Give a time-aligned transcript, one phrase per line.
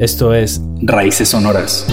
[0.00, 1.86] Esto es Raíces Sonoras.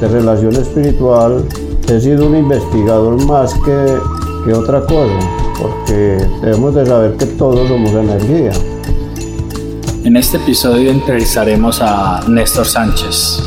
[0.00, 1.44] De relación espiritual
[1.88, 3.98] he sido un investigador más que,
[4.44, 5.18] que otra cosa,
[5.60, 8.52] porque debemos de saber que todos somos energía.
[10.04, 13.42] En este episodio entrevistaremos a Néstor Sánchez.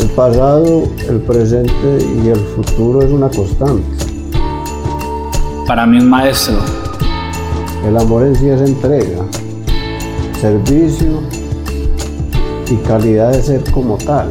[0.00, 3.84] El pasado, el presente y el futuro es una constante.
[5.66, 6.79] Para mí un maestro.
[7.84, 9.24] El amor en sí es entrega,
[10.38, 11.22] servicio
[12.70, 14.30] y calidad de ser como tal.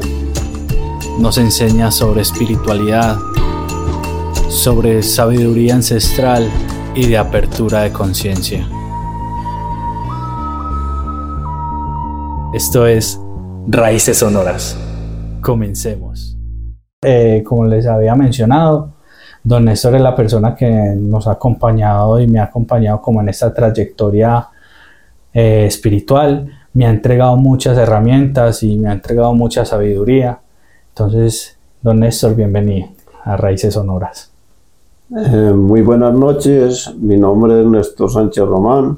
[1.20, 3.18] Nos enseña sobre espiritualidad,
[4.50, 6.48] sobre sabiduría ancestral
[6.94, 8.70] y de apertura de conciencia.
[12.54, 13.20] Esto es
[13.68, 14.78] Raíces Sonoras.
[15.42, 16.38] Comencemos.
[17.02, 18.99] Eh, como les había mencionado,
[19.44, 23.30] don Néstor es la persona que nos ha acompañado y me ha acompañado como en
[23.30, 24.48] esta trayectoria
[25.34, 26.52] eh, espiritual.
[26.74, 30.40] Me ha entregado muchas herramientas y me ha entregado mucha sabiduría.
[30.90, 32.90] Entonces, don Néstor, bienvenido
[33.24, 34.32] a Raíces Sonoras.
[35.16, 38.98] Eh, muy buenas noches, mi nombre es Néstor Sánchez Román.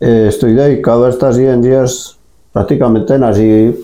[0.00, 2.18] estoy dedicado a estas ciencias,
[2.52, 3.74] prácticamente nací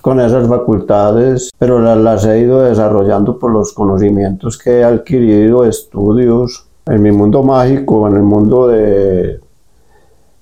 [0.00, 6.66] con esas facultades, pero las, he ido desarrollando por los conocimientos que he adquirido, estudios
[6.86, 9.40] en mi mundo mágico, en el mundo de,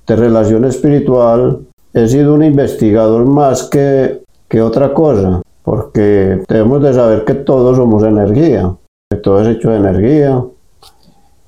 [0.07, 1.61] de relación espiritual.
[1.93, 7.77] He sido un investigador más que, que otra cosa, porque debemos de saber que todos
[7.77, 8.75] somos energía,
[9.11, 10.45] que todo es hecho de energía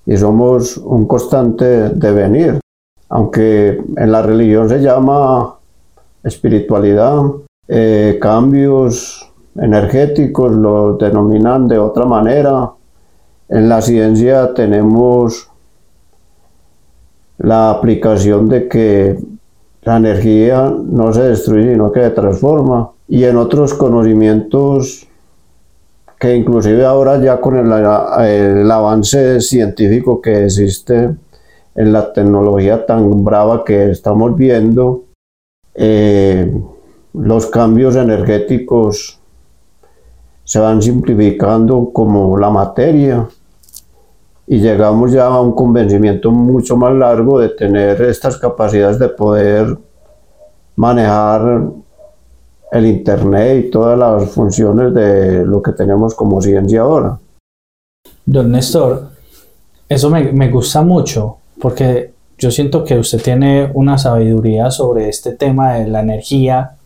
[0.07, 2.61] y somos un constante devenir.
[3.11, 5.57] Aunque en la religión se llama
[6.23, 7.23] espiritualidad,
[7.69, 12.73] eh, cambios energéticos lo denominan de otra manera.
[13.49, 15.51] En la ciencia tenemos
[17.39, 19.19] la aplicación de que
[19.83, 22.91] la energía no se destruye, sino que se transforma.
[23.07, 25.09] Y en otros conocimientos
[26.19, 31.15] que inclusive ahora ya con el, avance científico que existe
[31.77, 35.05] en la tecnología tan brava que estamos viendo,
[35.75, 36.53] eh,
[37.19, 39.19] los cambios energéticos
[40.45, 43.29] se van simplificando como la materia
[44.47, 49.77] y llegamos ya a un convencimiento mucho más largo de tener estas capacidades de poder
[50.77, 51.65] manejar
[52.71, 57.19] el Internet y todas las funciones de lo que tenemos como ciencia ahora.
[58.25, 59.09] Don Néstor,
[59.89, 65.33] eso me, me gusta mucho porque yo siento que usted tiene una sabiduría sobre este
[65.33, 66.78] tema de la energía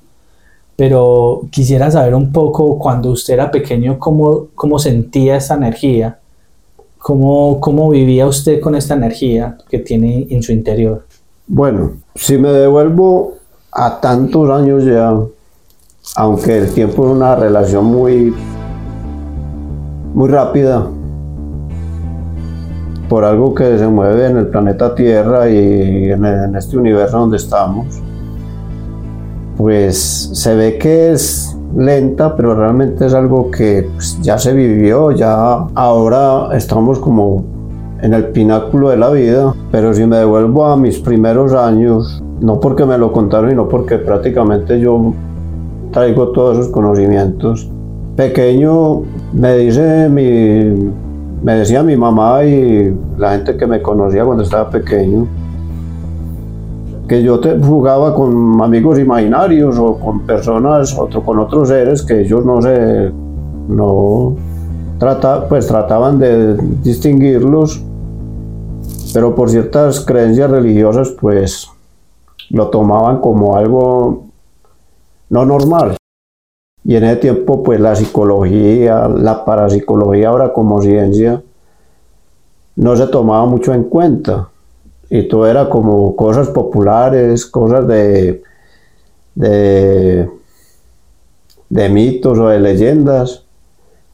[0.77, 6.19] pero quisiera saber un poco cuando usted era pequeño cómo, cómo sentía esa energía,
[6.99, 11.05] cómo, cómo vivía usted con esta energía que tiene en su interior.
[11.47, 13.35] Bueno, si me devuelvo
[13.71, 15.19] a tantos años ya,
[16.17, 18.35] aunque el tiempo es una relación muy,
[20.15, 20.89] muy rápida,
[23.09, 28.02] por algo que se mueve en el planeta Tierra y en este universo donde estamos,
[29.57, 35.11] pues se ve que es lenta, pero realmente es algo que pues, ya se vivió,
[35.13, 37.45] ya ahora estamos como
[38.03, 42.59] en el pináculo de la vida, pero si me devuelvo a mis primeros años, no
[42.59, 45.15] porque me lo contaron, sino porque prácticamente yo
[45.93, 47.71] traigo todos esos conocimientos.
[48.17, 49.03] Pequeño
[49.33, 50.91] me dice mi,
[51.43, 55.27] me decía mi mamá y la gente que me conocía cuando estaba pequeño,
[57.13, 62.23] que yo te, jugaba con amigos imaginarios o con personas, otro, con otros seres que
[62.23, 63.13] ellos no se,
[63.69, 64.35] no
[64.99, 67.85] trata, pues trataban de distinguirlos,
[69.13, 71.69] pero por ciertas creencias religiosas pues
[72.49, 74.25] lo tomaban como algo
[75.29, 75.99] no normal.
[76.83, 81.43] Y en ese tiempo pues la psicología, la parapsicología ahora como ciencia,
[82.75, 84.49] no se tomaba mucho en cuenta
[85.15, 88.43] y todo era como cosas populares, cosas de,
[89.35, 90.29] de,
[91.91, 93.45] mitos o de leyendas.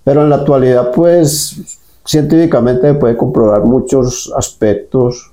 [0.02, 5.32] Pero en la actualidad, pues, científicamente se puede comprobar muchos aspectos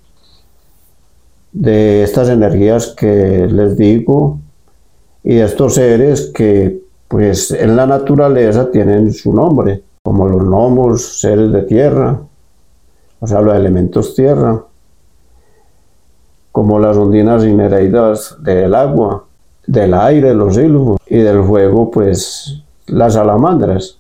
[1.52, 4.38] de estas energías que les digo
[5.24, 11.22] y de estos seres que, pues, en la naturaleza tienen su nombre, como los gnomos,
[11.22, 12.20] seres de tierra,
[13.20, 14.64] o sea, los elementos tierra
[16.56, 19.25] como las ondinas inereidas del agua,
[19.68, 24.00] del aire, los hilos, y del fuego, pues las salamandras.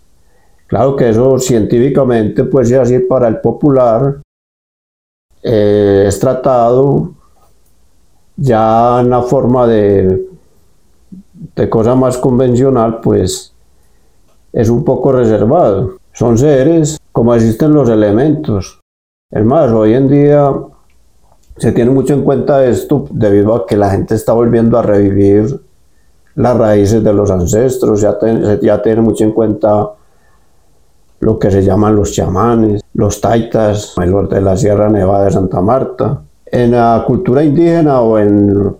[0.65, 4.21] Claro que eso científicamente, pues así para el popular,
[5.43, 7.11] eh, es tratado
[8.37, 10.25] ya en la forma de,
[11.57, 13.53] de cosa más convencional, pues
[14.53, 15.97] es un poco reservado.
[16.13, 18.79] Son seres como existen los elementos.
[19.29, 20.53] Es más, hoy en día
[21.57, 25.61] se tiene mucho en cuenta esto debido a que la gente está volviendo a revivir
[26.35, 28.17] las raíces de los ancestros, ya,
[28.61, 29.91] ya tiene mucho en cuenta
[31.21, 35.31] lo que se llaman los chamanes, los taitas, el norte de la Sierra Nevada de
[35.31, 36.21] Santa Marta.
[36.45, 38.75] En la cultura indígena o en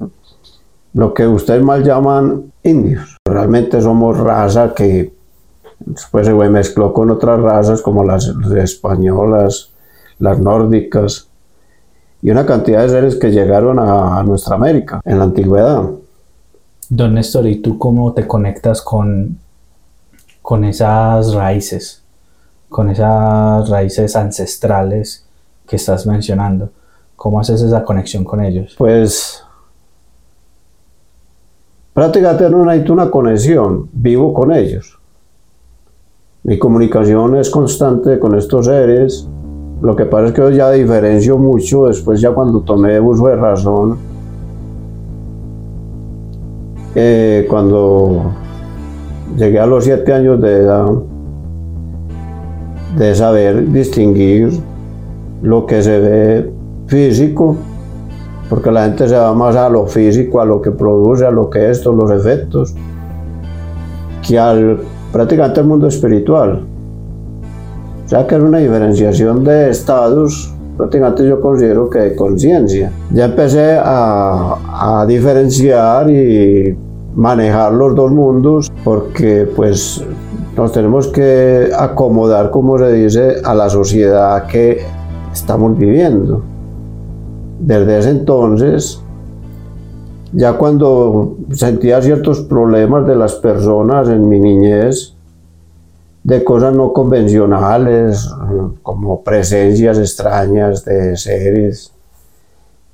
[0.93, 5.13] lo que ustedes mal llaman indios, realmente somos raza que
[5.79, 9.71] después se mezcló con otras razas como las españolas,
[10.19, 11.29] las nórdicas
[12.21, 15.83] y una cantidad de seres que llegaron a nuestra América en la antigüedad.
[16.89, 19.39] Don Néstor, ¿y tú cómo te conectas con,
[20.41, 22.03] con esas raíces?
[22.69, 25.25] Con esas raíces ancestrales
[25.67, 26.69] que estás mencionando.
[27.15, 28.75] ¿Cómo haces esa conexión con ellos?
[28.77, 29.43] Pues
[31.93, 34.99] prácticamente no hay una conexión, vivo con ellos.
[36.43, 39.27] Mi comunicación es constante con estos seres.
[39.81, 43.35] Lo que pasa es que yo ya diferencio mucho después ya cuando tomé uso de
[43.35, 43.97] razón
[46.97, 48.31] eh, cuando
[49.37, 50.87] llegué a los siete años de edad,
[52.97, 54.49] de saber distinguir
[55.41, 56.53] lo que se ve
[56.87, 57.57] físico,
[58.49, 61.49] porque la gente se va más a lo físico, a lo que produce, a lo
[61.49, 62.73] que esto, los efectos,
[64.25, 64.79] que al
[65.11, 66.61] prácticamente al mundo espiritual.
[68.05, 72.91] Sea que es una diferenciación de estados prácticamente yo considero que de conciencia.
[73.11, 76.77] Ya empecé a, a, diferenciar y
[77.15, 80.03] manejar los dos mundos porque pues
[80.57, 84.81] nos tenemos que acomodar, como se dice, a la sociedad que
[85.31, 86.43] estamos viviendo.
[87.59, 89.01] Desde ese entonces,
[90.33, 95.14] ya cuando sentía ciertos problemas de las personas en mi niñez,
[96.25, 98.27] de cosas no convencionales,
[98.81, 101.93] como presencias extrañas de seres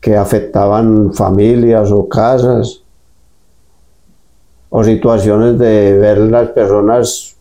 [0.01, 2.83] que afectaban familias o casas,
[4.69, 7.37] o situaciones de ver las personas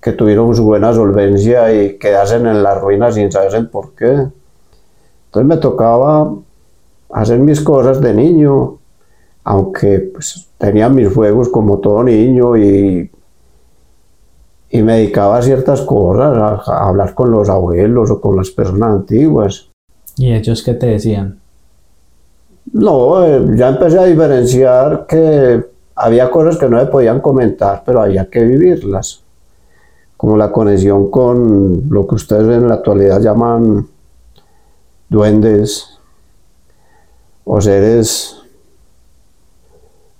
[0.00, 4.28] que tuvieron su buena solvencia y quedasen en la ruina sin saber por qué.
[5.26, 6.34] Entonces me tocaba
[7.12, 8.78] hacer mis cosas de niño,
[9.44, 13.10] aunque pues, tenía mis juegos como todo niño y,
[14.70, 18.90] y me dedicaba a ciertas cosas, a, hablar con los abuelos o con las personas
[18.90, 19.68] antiguas.
[20.16, 21.40] ¿Y ellos qué te decían?
[22.72, 25.64] No, eh, ya empecé a diferenciar que
[25.96, 29.22] había cosas que no se podían comentar, pero había que vivirlas,
[30.16, 33.88] como la conexión con lo que ustedes en la actualidad llaman
[35.08, 35.98] duendes
[37.44, 38.36] o seres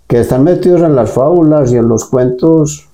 [0.09, 2.90] que están metidos en las fábulas y en los cuentos,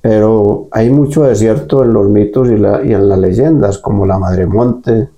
[0.00, 5.08] pero hay mucho desierto en los mitos y, en las leyendas, como la Madre Monte,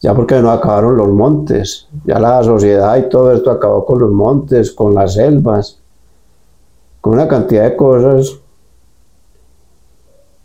[0.00, 4.10] ya porque no acabaron los montes, ya la sociedad y todo esto acabó con los
[4.10, 5.80] montes, con las selvas,
[7.00, 8.38] con una cantidad de cosas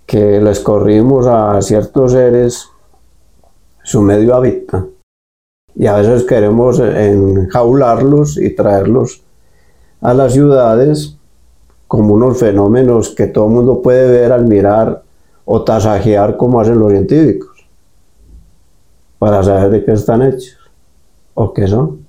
[0.06, 2.68] que les corrimos a ciertos seres
[3.84, 4.86] su medio hábitat.
[5.76, 9.24] Y a veces queremos enjaularlos y traerlos
[10.02, 11.18] a las ciudades
[11.94, 15.04] como unos fenómenos que todo mundo puede ver al mirar
[15.46, 17.68] o tasajear como hacen los científicos
[19.20, 20.58] para saber de qué están hechos
[21.36, 22.00] o qué son.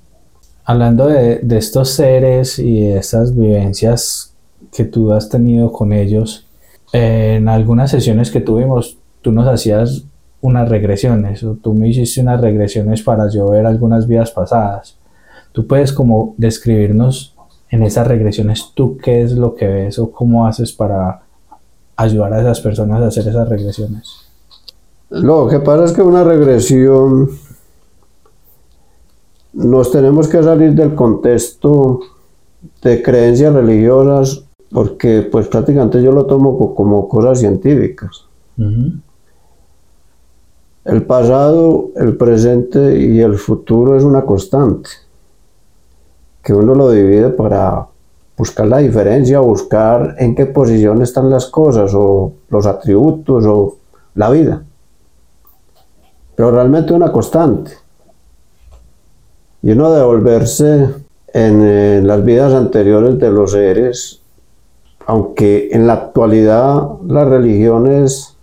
[0.65, 4.33] Hablando de, de estos seres y de estas vivencias
[4.73, 6.47] que tú has tenido con ellos,
[6.95, 10.05] en algunas sesiones que tuvimos, tú nos hacías
[10.41, 14.97] unas regresiones o tú me hiciste unas regresiones para yo ver algunas vidas pasadas.
[15.53, 17.34] Tú puedes como describirnos
[17.75, 21.23] en esas regresiones tú qué es lo que ves o cómo haces para
[21.97, 24.13] ayudar a esas personas a hacer esas regresiones.
[25.11, 27.31] Lo que pasa es que una regresión
[29.55, 32.01] nos tenemos que salir del contexto
[32.81, 38.27] de creencias religiosas porque pues prácticamente yo lo tomo como cosas científicas.
[40.85, 44.91] El pasado, el presente y el futuro es una constante
[46.45, 47.87] que uno lo divide para
[48.37, 53.77] buscar la diferencia, buscar en qué posición están las cosas o los atributos o
[54.15, 54.63] la vida
[56.35, 57.73] pero realmente una constante.
[59.63, 60.89] Y uno devolverse
[61.33, 64.21] en, las vidas anteriores de los seres,
[65.07, 68.37] aunque en la actualidad las religiones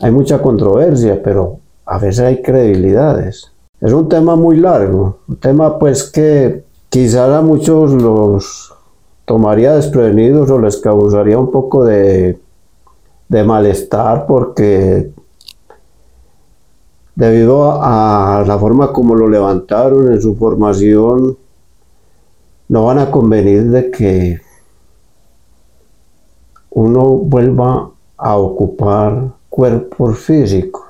[0.00, 3.52] hay mucha controversia, pero a veces hay credibilidades.
[3.80, 8.74] Es un tema muy largo, un tema pues que quizás a muchos los
[9.24, 12.38] tomaría desprevenidos o les causaría un poco de,
[13.30, 15.10] de malestar porque
[17.14, 21.38] debido a la forma como lo levantaron en su formación,
[22.68, 24.40] no van a convenir de que
[26.72, 30.84] uno vuelva a ocupar cuerpos físicos.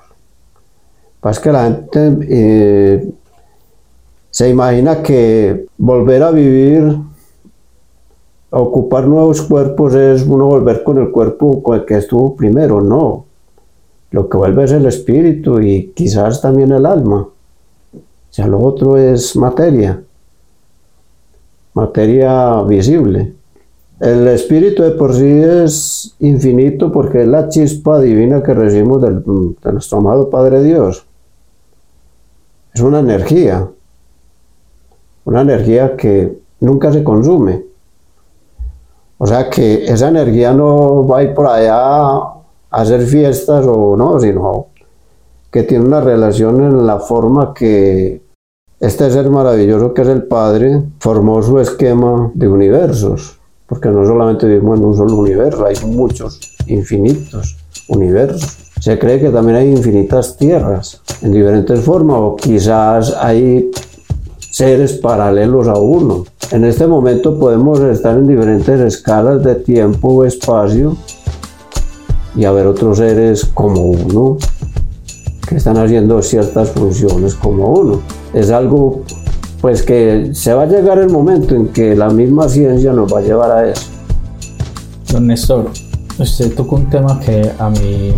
[1.21, 3.15] Pasa que la gente eh,
[4.33, 6.83] se imagina que volver a vivir,
[8.51, 12.81] a ocupar nuevos cuerpos es uno volver con el cuerpo con el que estuvo primero,
[12.81, 13.27] no.
[14.11, 17.29] Lo que vuelve es el espíritu y quizás también el alma.
[18.33, 20.03] Ya lo otro es materia,
[21.75, 23.35] materia visible.
[24.01, 29.23] El espíritu de por sí es infinito porque es la chispa divina que recibimos del,
[29.23, 31.05] de nuestro amado Padre Dios.
[32.73, 33.69] Es una energía,
[35.25, 37.65] una energía que nunca se consume.
[39.19, 43.97] O sea que esa energía no va a ir por allá a hacer fiestas o
[43.97, 44.67] no, sino
[45.51, 48.23] que tiene una relación en la forma que
[48.81, 53.39] este ser maravilloso que es el Padre formó su esquema de universos
[53.73, 57.57] porque no solamente vivimos en un solo universo, hay muchos, infinitos
[57.89, 58.71] universos.
[58.79, 63.71] Se cree que también hay infinitas tierras en diferentes formas o quizás hay
[64.53, 66.27] seres paralelos a uno.
[66.51, 70.95] En este momento podemos estar en diferentes escalas de tiempo o espacio
[72.37, 74.37] y haber otros seres como uno
[75.49, 78.03] que están haciendo ciertas funciones como uno.
[78.35, 79.03] Es algo
[79.63, 83.21] pues que se va a llegar el momento en que la misma ciencia nos va
[83.21, 83.87] a llevar a eso.
[85.11, 85.71] Don Néstor,
[86.19, 88.13] usted tocó un tema que a mí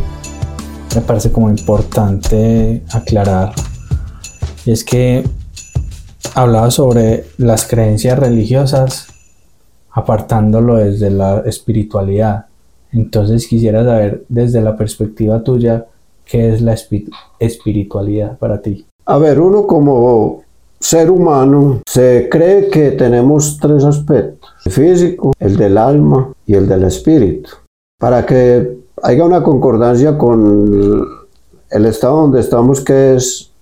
[0.96, 3.52] me parece como importante aclarar,
[4.64, 5.24] y es que
[6.34, 9.08] hablaba sobre las creencias religiosas
[9.90, 12.46] apartándolo desde la espiritualidad.
[12.92, 15.86] Entonces quisiera saber desde la perspectiva tuya,
[16.24, 16.76] ¿qué es la
[17.38, 18.86] espiritualidad para ti?
[19.06, 20.42] A ver, uno como
[20.80, 26.68] ser humano se cree que tenemos tres aspectos, el físico, el del alma y el
[26.68, 27.50] del espíritu.
[27.98, 31.06] Para que haya una concordancia con
[31.70, 33.52] el estado donde estamos que es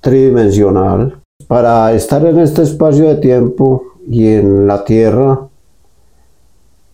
[0.00, 5.40] tridimensional, para estar en este espacio de tiempo y en la Tierra,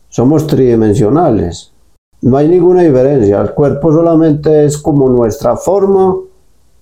[0.08, 1.72] somos tridimensionales.
[2.20, 3.40] No hay ninguna diferencia.
[3.40, 6.16] El cuerpo solamente es como nuestra forma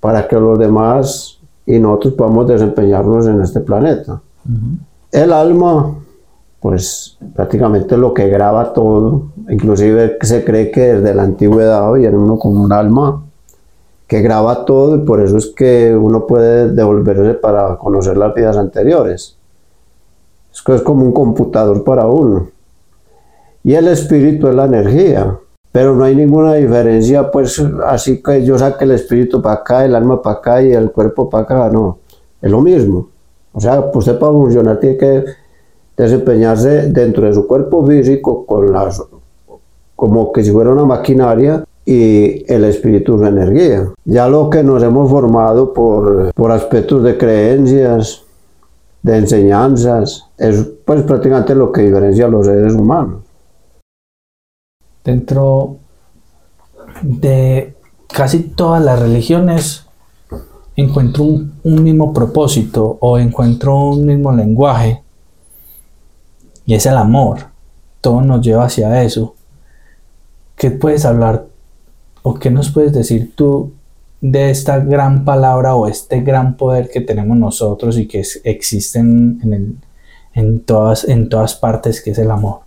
[0.00, 4.20] para que los demás y nosotros podamos desempeñarnos en este planeta.
[5.10, 5.94] El alma,
[6.60, 12.38] pues prácticamente lo que graba todo, inclusive se cree que desde la antigüedad viene uno
[12.38, 13.22] con un alma
[14.12, 18.58] que graba todo y por eso es que uno puede devolverse para conocer las vidas
[18.58, 19.38] anteriores.
[20.52, 22.50] Es como un computador para uno.
[23.64, 25.38] Y el espíritu es la energía
[25.72, 29.94] pero no hay ninguna diferencia, pues así que yo saque el espíritu para acá, el
[29.94, 31.98] alma para acá y el cuerpo para acá, no,
[32.42, 33.08] es lo mismo.
[33.54, 35.24] O sea, pues usted para funcionar tiene que
[35.96, 39.02] desempeñarse dentro de su cuerpo físico con las,
[39.96, 43.92] como que si fuera una maquinaria y el espíritu es energía.
[44.04, 48.22] Ya lo que nos hemos formado por, por aspectos de creencias,
[49.02, 53.22] de enseñanzas, es pues prácticamente lo que diferencia a los seres humanos
[55.04, 55.78] dentro
[57.02, 57.74] de
[58.08, 59.86] casi todas las religiones
[60.76, 65.02] encuentro un, mismo propósito o encuentro un mismo lenguaje
[66.64, 67.50] y es el amor.
[68.00, 69.34] Todo nos lleva hacia eso.
[70.56, 71.46] ¿Qué puedes hablar
[72.22, 73.72] o qué nos puedes decir tú
[74.20, 79.80] de esta gran palabra o este gran poder que tenemos nosotros y que existen en,
[80.34, 82.60] en, todas, en todas partes, que es el amor?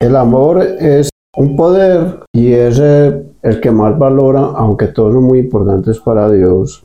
[0.00, 5.38] El amor es un poder y es el que más valora, aunque todos son muy
[5.38, 6.84] importantes para Dios,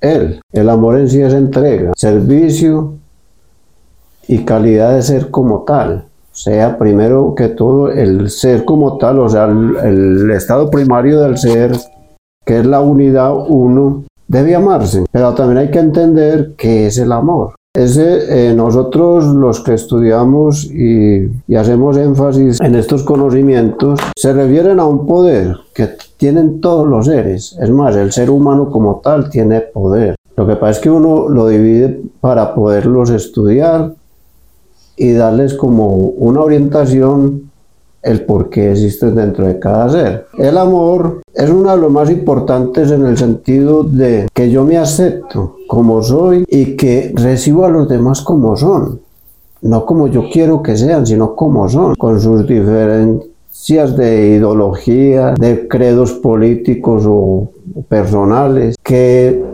[0.00, 0.40] Él.
[0.52, 2.94] El amor en sí es entrega, servicio
[4.28, 6.07] y calidad de ser como tal.
[6.38, 11.72] Sea, primero que todo, el ser como tal, o sea, el, estado primario del ser,
[12.46, 15.04] que es la unidad uno, debe amarse.
[15.10, 17.56] Pero también hay que entender qué es el amor.
[17.74, 24.84] Ese, eh, nosotros los que estudiamos y, hacemos énfasis en estos conocimientos se refieren a
[24.84, 27.58] un poder que tienen todos los seres.
[27.60, 30.14] Es más, el ser humano como tal tiene poder.
[30.36, 33.94] Lo que pasa es que uno lo divide para poderlos estudiar
[34.98, 37.48] y darles como una orientación
[38.02, 40.26] el por qué existen dentro de cada ser.
[40.38, 44.78] El amor es uno de los más importantes en el sentido de que yo me
[44.78, 49.00] acepto como soy y que recibo a los demás como son.
[49.60, 55.66] No como yo quiero que sean, sino como son, con sus diferencias de ideología, de
[55.66, 57.50] credos políticos o
[57.88, 59.44] personales, que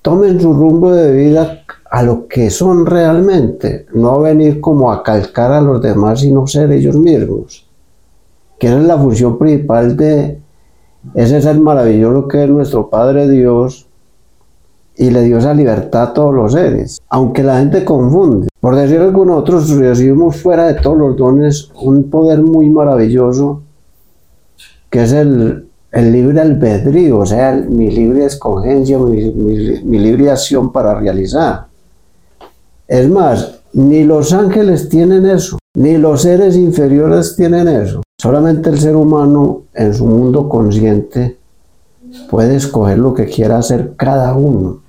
[0.00, 1.63] tomen su rumbo de vida
[1.94, 6.72] a lo que son realmente, no venir como a calcar a los demás, sino ser
[6.72, 7.68] ellos mismos
[8.58, 10.40] que es la función principal de
[11.14, 13.86] ese ser maravilloso que es nuestro Padre Dios
[14.96, 18.48] y le dio esa libertad a todos los seres, aunque la gente confunde.
[18.60, 23.62] Por decir algo, nosotros recibimos fuera de todos los dones un poder muy maravilloso,
[24.88, 31.73] que es el, libre albedrío, o sea, mi libre escogencia, mi libre acción para realizar.
[32.86, 38.02] Es más, ni los ángeles tienen eso, ni los seres inferiores tienen eso.
[38.20, 41.38] Solamente el ser humano en su mundo consciente
[42.30, 44.80] puede escoger lo que quiera hacer cada uno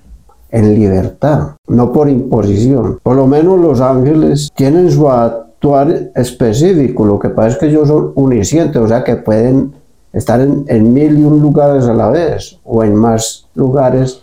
[0.50, 2.98] en libertad, no por imposición.
[3.02, 7.88] Por lo menos los ángeles tienen su actuar específico, lo que pasa es que ellos
[7.88, 9.72] son uniscientes, o sea que pueden
[10.12, 14.22] estar en, mil y un lugares a la vez o en más lugares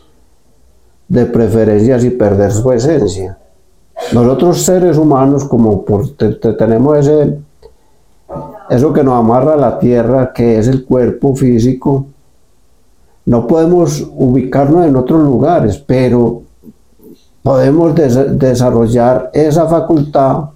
[1.07, 3.37] de preferencias y perder su esencia.
[4.11, 7.39] Nosotros seres humanos, como por, tenemos ese,
[8.69, 12.07] eso que nos amarra a la tierra, que es el cuerpo físico,
[13.25, 16.41] no podemos ubicarnos en otros lugares, pero
[17.41, 20.49] podemos desarrollar esa facultad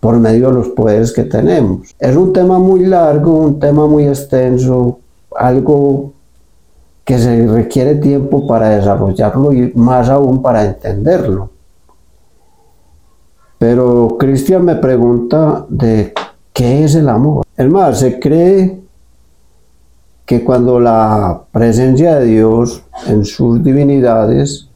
[0.00, 1.94] por medio de los poderes que tenemos.
[1.98, 4.98] Es un tema muy largo, un tema muy extenso,
[5.34, 6.12] algo
[7.04, 11.53] que se requiere tiempo para desarrollarlo y más aún para entenderlo.
[13.66, 16.12] Pero Cristian me pregunta de
[16.52, 17.46] qué es el amor.
[17.56, 18.82] Es más, se cree
[20.26, 24.68] que cuando la presencia de Dios en sus divinidades,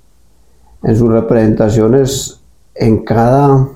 [0.83, 2.41] en sus representaciones
[2.75, 3.69] en cada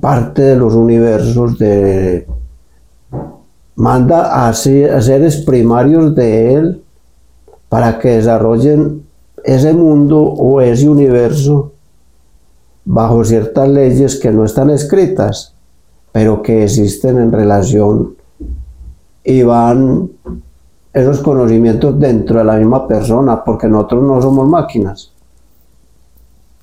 [0.00, 2.28] parte de los universos, de,
[3.74, 6.84] manda a, seres primarios de Él
[7.68, 9.02] para que desarrollen
[9.42, 11.72] ese mundo o ese universo
[12.84, 15.54] bajo ciertas leyes que no están escritas,
[16.12, 18.14] pero que existen en relación
[19.22, 20.10] y van
[20.92, 25.12] esos conocimientos dentro de la misma persona, porque nosotros no somos máquinas.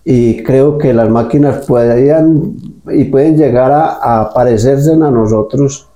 [0.03, 2.57] Y creo que las máquinas pueden
[2.91, 5.87] y pueden llegar a, parecerse a nosotros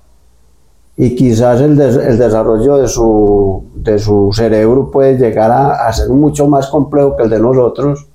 [0.97, 6.67] y quizás el, desarrollo de su, de su, cerebro puede llegar a ser mucho más
[6.67, 8.10] complejo que el de nosotros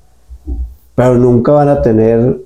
[0.97, 2.41] pero nunca van a tener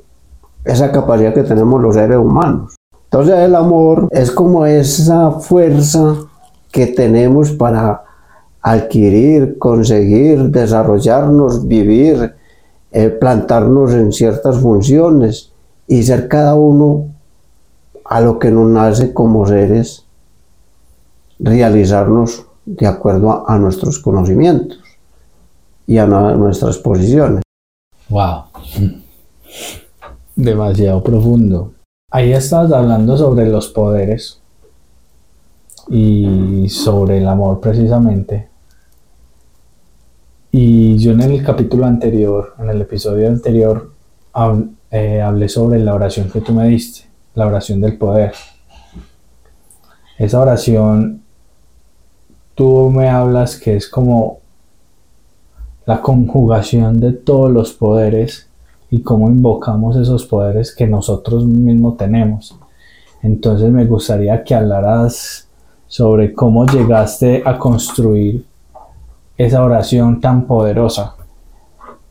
[0.64, 2.74] esa capacidad que tenemos los seres humanos.
[3.04, 6.16] Entonces el amor es como esa fuerza
[6.70, 8.02] que tenemos para
[8.60, 12.34] adquirir, conseguir, desarrollarnos, vivir,
[12.92, 15.52] eh, plantarnos en ciertas funciones
[15.86, 17.06] y ser cada uno
[18.04, 20.04] a lo que nos nace como seres,
[21.38, 24.78] realizarnos de acuerdo a nuestros conocimientos
[25.86, 27.42] y a nuestras posiciones.
[28.10, 28.46] Wow.
[30.36, 31.74] Demasiado profundo.
[32.10, 34.40] Ahí estás hablando sobre los poderes
[35.88, 38.48] y sobre el amor precisamente.
[40.50, 43.92] Y yo en el capítulo anterior, en el episodio anterior,
[44.90, 48.32] eh, hablé sobre la oración que tú me diste, la oración del poder.
[50.18, 51.22] Esa oración,
[52.56, 54.39] tú me hablas que es como
[55.86, 58.48] la conjugación de todos los poderes
[58.90, 62.56] y cómo invocamos esos poderes que nosotros mismos tenemos.
[63.22, 65.48] Entonces me gustaría que hablaras
[65.86, 68.44] sobre cómo llegaste a construir
[69.36, 71.14] esa oración tan poderosa.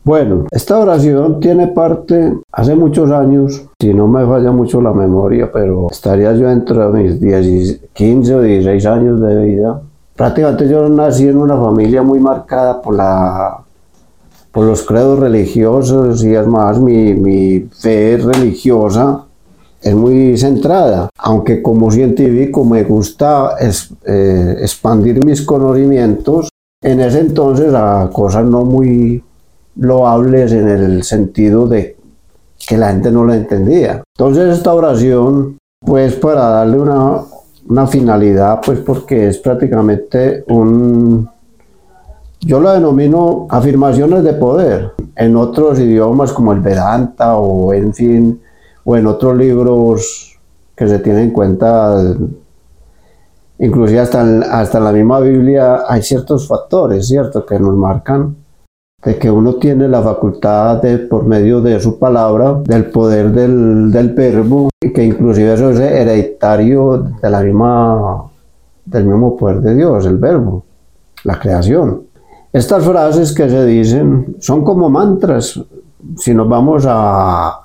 [0.02, 5.50] Bueno, esta oración tiene parte hace muchos años, si no me falla mucho la memoria,
[5.52, 9.82] pero estaría yo entre mis 15 o 16 años de vida.
[10.20, 13.56] Prácticamente yo nací en una familia muy marcada por la
[14.52, 19.24] por los credos religiosos y además mi, mi fe religiosa
[19.80, 26.50] es muy centrada, aunque como científico me gusta eh, expandir mis conocimientos,
[26.82, 29.24] en ese entonces a cosas no muy
[29.76, 31.96] loables en el sentido de
[32.68, 34.02] que la gente no la entendía.
[34.18, 37.22] Entonces esta oración, pues para darle una,
[37.70, 41.30] una finalidad, pues porque es prácticamente un,
[42.40, 44.92] yo lo denomino afirmaciones de poder.
[45.14, 48.40] En otros idiomas como el Vedanta o en fin,
[48.82, 50.36] o en otros libros
[50.74, 52.16] que se tiene en cuenta,
[53.60, 58.34] inclusive hasta en, hasta la misma Biblia hay ciertos factores, ¿cierto?, que nos marcan
[59.04, 63.90] de que uno tiene la facultad de, por medio de su palabra, del poder del,
[63.90, 68.24] del verbo, y que inclusive eso es hereditario de la misma,
[68.84, 70.64] del mismo poder de Dios, el verbo,
[71.24, 72.02] la creación.
[72.52, 75.58] Estas frases que se dicen son como mantras.
[76.16, 77.60] Si nos vamos a,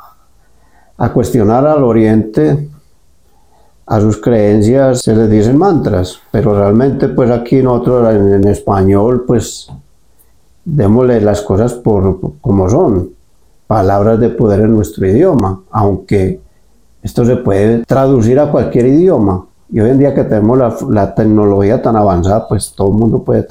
[0.98, 2.70] a cuestionar al oriente,
[3.88, 9.26] a sus creencias se les dicen mantras, pero realmente pues aquí nosotros en, en español
[9.28, 9.70] pues
[10.66, 13.12] démosle las cosas por, como son,
[13.68, 16.42] palabras de poder en nuestro idioma, aunque
[17.02, 19.46] esto se puede traducir a cualquier idioma.
[19.72, 23.46] Y hoy en día que tenemos la, tecnología tan avanzada, pues todo el mundo puede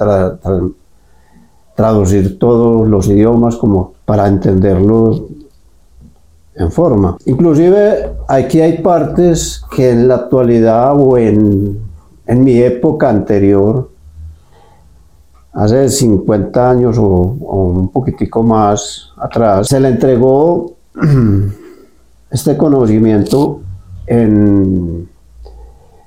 [1.75, 5.23] traducir todos los idiomas como para entenderlos
[6.55, 7.17] en forma.
[7.25, 11.79] Inclusive aquí hay partes que en la actualidad o en,
[12.27, 13.89] en mi época anterior
[15.55, 20.75] hace 50 años o, un poquitico más atrás, se le entregó
[22.29, 23.61] este conocimiento
[24.07, 25.09] en,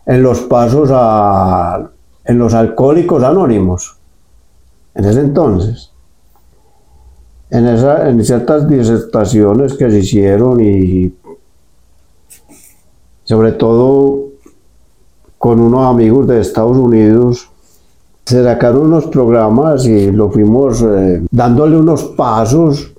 [0.06, 1.90] en los pasos a
[2.28, 3.96] en los alcohólicos anónimos,
[4.94, 5.90] en ese entonces.
[7.50, 11.14] En, esa, en ciertas disertaciones que se hicieron y
[13.24, 14.26] sobre todo
[15.38, 17.50] con unos amigos de Estados Unidos,
[18.28, 22.92] se sacaron unos programas y lo fuimos eh, dándole unos pasos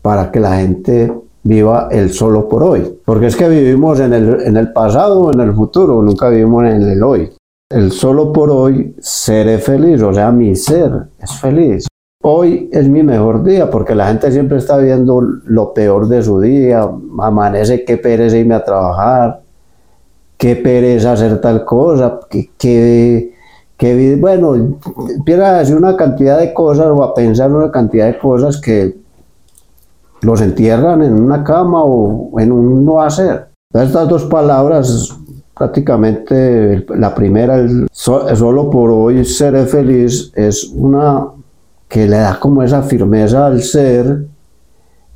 [0.00, 2.98] para que la gente viva el solo por hoy.
[3.04, 6.80] Porque es que vivimos en el, en el pasado en el futuro, nunca vivimos en
[6.88, 7.30] el hoy.
[7.68, 11.86] El solo por hoy seré feliz, o sea, mi ser es feliz.
[12.22, 16.40] Hoy es mi mejor día porque la gente siempre está viendo lo peor de su
[16.40, 16.88] día.
[17.18, 19.42] Amanece, qué pereza irme a trabajar,
[20.38, 23.31] qué pereza hacer tal cosa, qué, qué
[23.82, 28.16] que, bueno, empieza a decir una cantidad de cosas o a pensar una cantidad de
[28.16, 28.96] cosas que
[30.20, 33.48] los entierran en una cama o en un no hacer.
[33.74, 35.18] Estas dos palabras,
[35.52, 41.30] prácticamente la primera, el solo por hoy seré feliz, es una
[41.88, 44.28] que le da como esa firmeza al ser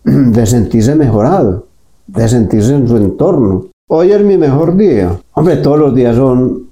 [0.03, 1.67] de sentirse mejorado,
[2.09, 3.67] de sentirse en su entorno.
[3.89, 5.17] Hoy es mi mejor día.
[5.35, 6.67] Hombre, todos los días son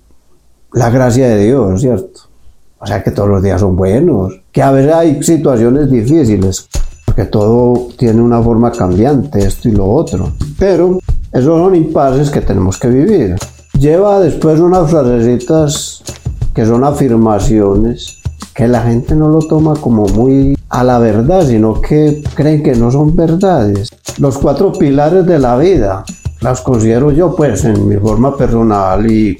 [0.74, 2.20] la gracia de Dios, ¿cierto?
[2.78, 6.68] O sea que todos los días son buenos, que a veces hay situaciones difíciles,
[7.06, 10.32] porque todo tiene una forma cambiante, esto y lo otro.
[10.58, 10.98] Pero
[11.32, 13.36] esos son impases que tenemos que vivir.
[13.78, 16.02] Lleva después unas frasecitas
[16.52, 18.18] que son afirmaciones
[18.54, 22.74] que la gente no lo toma como muy a la verdad, sino que creen que
[22.74, 23.90] no son verdades.
[24.18, 26.04] Los cuatro pilares de la vida,
[26.40, 29.36] las considero yo pues en mi forma personal y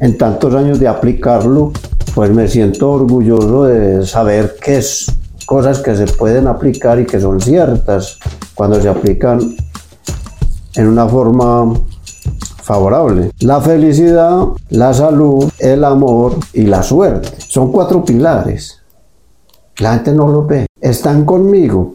[0.00, 1.72] en tantos años de aplicarlo,
[2.14, 5.06] pues me siento orgulloso de saber que es
[5.46, 8.18] cosas que se pueden aplicar y que son ciertas
[8.54, 9.40] cuando se aplican
[10.76, 11.74] en una forma
[12.62, 13.30] favorable.
[13.40, 17.28] La felicidad, la salud, el amor y la suerte.
[17.38, 18.80] Son cuatro pilares.
[19.78, 20.66] La gente no los ve.
[20.80, 21.94] Están conmigo.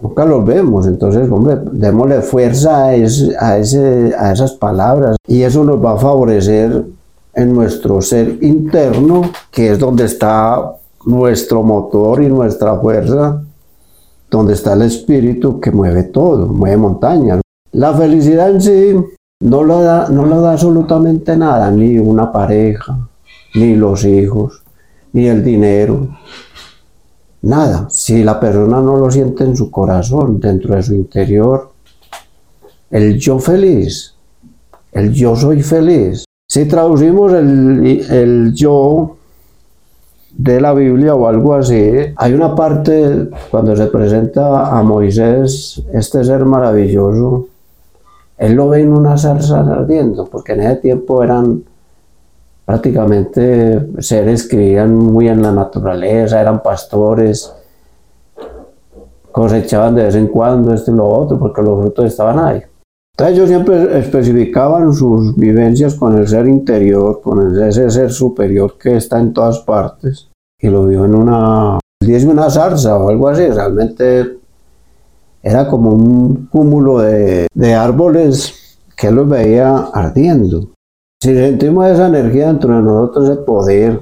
[0.00, 0.86] Nunca los vemos.
[0.86, 5.16] Entonces, hombre, démosle fuerza a esas palabras.
[5.26, 6.84] Y eso nos va a favorecer
[7.34, 13.42] en nuestro ser interno, que es donde está nuestro motor y nuestra fuerza,
[14.30, 17.40] donde está el espíritu que mueve todo, mueve montañas.
[17.72, 18.94] La felicidad en sí
[19.40, 22.98] no lo da, no lo da absolutamente nada, ni una pareja,
[23.54, 24.62] ni los hijos,
[25.12, 26.08] ni el dinero,
[27.42, 27.88] nada.
[27.90, 31.72] Si la persona no lo siente en su corazón, dentro de su interior,
[32.90, 34.14] el yo feliz,
[34.92, 39.16] el yo soy feliz, si traducimos el, yo
[40.30, 46.22] de la Biblia o algo así, hay una parte cuando se presenta a Moisés, este
[46.22, 47.48] ser maravilloso,
[48.38, 51.64] él lo ve en una zarza ardiendo, porque en ese tiempo eran
[52.64, 57.52] prácticamente seres que vivían muy en la naturaleza, eran pastores,
[59.32, 62.62] cosechaban de vez en cuando esto y lo otro, porque los frutos estaban ahí.
[63.16, 68.96] Entonces ellos siempre especificaban sus vivencias con el ser interior, con ese ser superior que
[68.96, 74.38] está en todas partes y lo vio en una, una zarza o algo así, realmente
[75.42, 80.70] era como un cúmulo de, de árboles que los veía ardiendo.
[81.22, 84.00] Si sentimos esa energía dentro de nosotros, ese poder,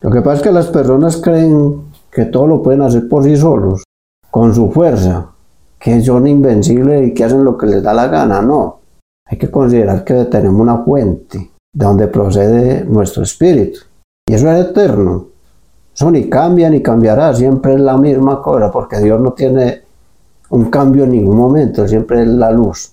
[0.00, 3.36] lo que pasa es que las personas creen que todo lo pueden hacer por sí
[3.36, 3.82] solos,
[4.30, 5.32] con su fuerza,
[5.78, 8.80] que son invencibles y que hacen lo que les da la gana, no.
[9.26, 13.80] hay que considerar que tenemos una fuente de donde procede nuestro espíritu.
[14.28, 15.26] Y eso es eterno.
[15.94, 19.82] Eso ni cambia ni cambiará, siempre es la misma cosa, porque Dios no tiene
[20.50, 22.92] un cambio en ningún momento, siempre es la luz.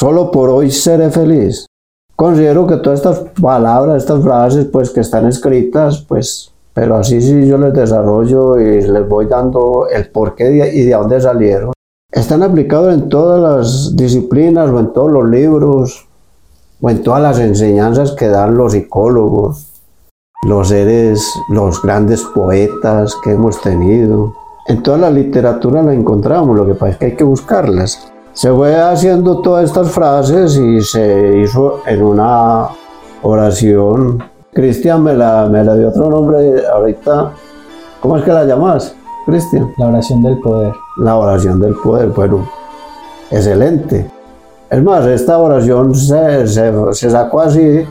[0.00, 1.66] Solo por hoy seré feliz.
[2.16, 7.46] Considero que todas estas palabras, estas frases, pues que están escritas, pues, pero así sí
[7.46, 11.72] yo les desarrollo y les voy dando el porqué y de dónde salieron.
[12.10, 16.08] Están aplicados en todas las disciplinas o en todos los libros
[16.80, 19.82] o en todas las enseñanzas que dan los psicólogos,
[20.46, 24.34] los seres, los grandes poetas que hemos tenido.
[24.66, 28.12] En toda la literatura la encontramos, lo que pasa es que hay que buscarlas.
[28.32, 32.68] Se fue haciendo todas estas frases y se hizo en una
[33.22, 34.33] oración.
[34.54, 37.32] Cristian me la, me la dio otro nombre ahorita.
[38.00, 38.94] ¿Cómo es que la llamas,
[39.26, 39.72] Cristian?
[39.78, 40.72] La oración del poder.
[40.98, 42.48] La oración del poder, bueno,
[43.30, 44.10] excelente.
[44.70, 47.84] Es más, esta oración se, se sacó así,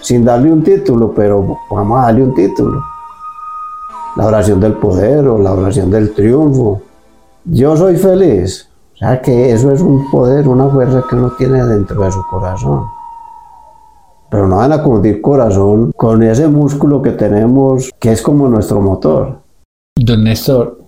[0.00, 2.82] sin darle un título, pero vamos a darle un título.
[4.16, 6.80] La oración del poder o la oración del triunfo.
[7.44, 11.64] Yo soy feliz o sea que eso es un poder, una fuerza que uno tiene
[11.64, 12.82] dentro de su corazón.
[14.30, 18.80] Pero no van a confundir corazón con ese músculo que tenemos que es como nuestro
[18.80, 19.40] motor.
[19.96, 20.78] Don Néstor,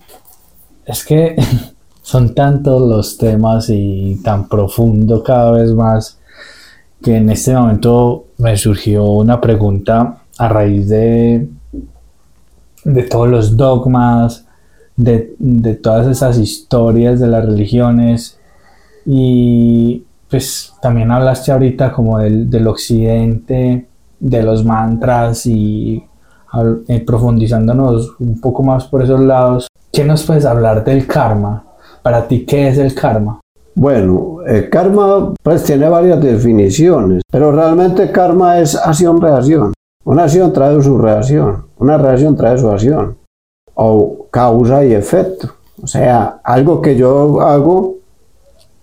[0.84, 1.36] es que
[2.02, 6.18] son tantos los temas y tan profundo cada vez más
[7.02, 11.48] que en este momento me surgió una pregunta a raíz de,
[12.84, 14.46] de todos los dogmas,
[14.96, 18.38] de, todas esas historias de las religiones
[19.06, 23.88] y pues también hablaste ahorita como del, occidente,
[24.20, 26.04] de los mantras y
[26.88, 31.64] eh, profundizándonos un poco más por esos lados, ¿qué nos puedes hablar del karma?
[32.02, 33.40] Para ti, ¿qué es el karma?
[33.74, 39.72] Bueno, el karma pues tiene varias definiciones, pero realmente karma es acción-reacción.
[40.04, 43.16] Una acción trae su reacción, una reacción trae su acción
[43.74, 45.50] o causa y efecto.
[45.82, 47.99] O sea, algo que yo hago,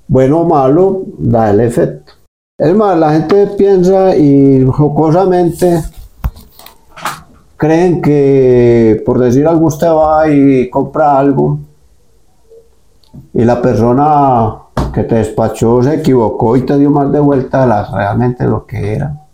[0.08, 2.14] bueno o malo, da el efecto.
[2.58, 5.84] Es más, la gente piensa y jocosamente
[7.58, 11.60] creen que por decir algo usted va y compra algo
[13.34, 14.56] y la persona
[14.94, 18.66] que te despachó se equivocó y te dio más de vuelta a la, realmente lo
[18.66, 19.28] que era.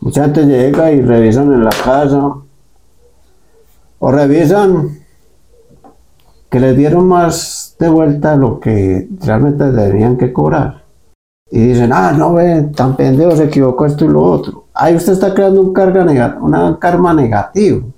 [0.00, 2.34] Mucha gente llega y revisan en la casa
[3.98, 4.98] o revisan
[6.48, 10.84] que le dieron más de vuelta lo que realmente deberían que cobrar.
[11.50, 14.66] Y dicen, ah, no ve, tan pendejo, se equivocó esto y lo otro.
[14.74, 17.88] Ahí usted está creando un carga una karma negativo.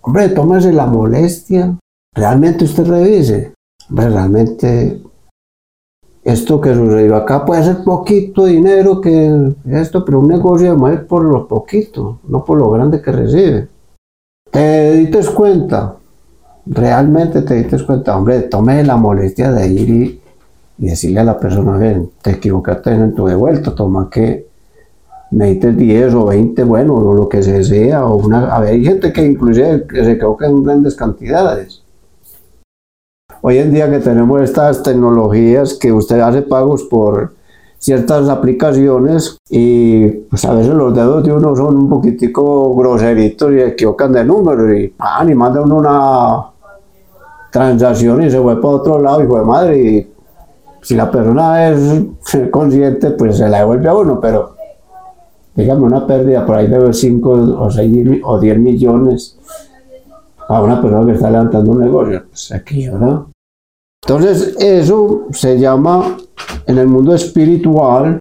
[0.00, 1.76] Hombre, tómese la molestia.
[2.14, 3.52] Realmente usted revise.
[3.90, 5.02] Hombre, realmente
[6.22, 11.22] esto que sucedió acá puede ser poquito dinero que esto, pero un negocio es por
[11.22, 13.68] lo poquito, no por lo grande que recibe.
[14.50, 15.96] ¿Te diste cuenta?
[16.66, 20.20] Realmente te diste cuenta, hombre, tome la molestia de ir y,
[20.76, 24.48] decirle a la persona, ven, te equivocaste en tu devuelto, toma que
[25.30, 28.70] me diste 10 o 20, bueno, o lo que se sea, o una, a ver,
[28.70, 31.82] hay gente que inclusive se equivoca en grandes cantidades.
[33.42, 37.34] Hoy en día que tenemos estas tecnologías que usted hace pagos por
[37.78, 43.60] ciertas aplicaciones y pues a veces los dedos de uno son un poquitico groseritos y
[43.60, 46.53] equivocan de número y pan y manda uno una
[47.54, 50.12] transacción y se fue para otro lado y fue madre y
[50.82, 52.04] si la persona es
[52.50, 54.56] consciente pues se la devuelve a uno pero
[55.54, 59.38] dígame una pérdida por ahí de 5 o 6 o 10 millones
[60.48, 63.30] a una persona que está levantando un negocio pues aquí ¿no?
[64.02, 66.16] entonces eso se llama
[66.66, 68.18] en el mundo espiritual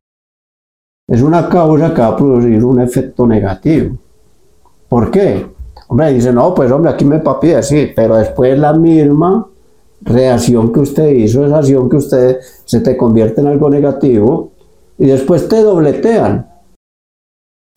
[1.08, 3.98] es una causa que va a producir un efecto negativo.
[4.88, 5.46] ¿Por qué?
[5.93, 9.47] Hombre, dice, no, pues hombre, aquí me papi sí, pero después la misma
[10.01, 14.53] reacción que usted hizo, esa acción que usted se te convierte en algo negativo
[14.97, 16.51] y después te dobletean.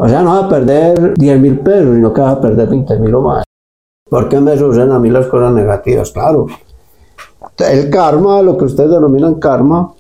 [0.01, 2.99] O sea, no vas a perder 10 mil pesos, sino que vas a perder 20
[3.01, 3.45] mil o más.
[4.09, 6.11] ¿Por qué me suceden a mí las cosas negativas?
[6.11, 6.47] Claro.
[7.59, 9.93] El karma, lo que ustedes denominan karma,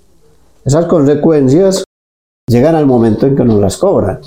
[0.65, 1.85] esas consecuencias
[2.49, 4.21] llegan al momento en que nos las cobran.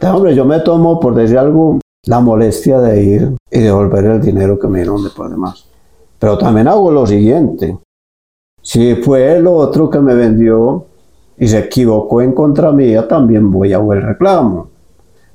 [0.00, 4.58] Hombre, yo me tomo, por decir algo, la molestia de ir y devolver el dinero
[4.58, 5.66] que me dieron de por demás.
[6.18, 7.76] Pero también hago lo siguiente.
[8.62, 10.86] Si fue el otro que me vendió
[11.36, 14.68] y se equivocó en contra mía, también voy a el reclamo.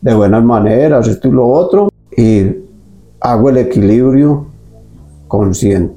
[0.01, 1.89] De buenas maneras, esto y lo otro.
[2.17, 2.55] Y
[3.19, 4.47] hago el equilibrio
[5.27, 5.95] consciente.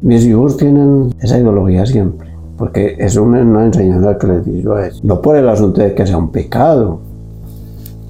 [0.00, 4.86] Mis hijos tienen esa ideología siempre porque es una, una enseñanza que les digo a
[4.86, 5.04] ellos.
[5.04, 7.00] No por el asunto de que sea un pecado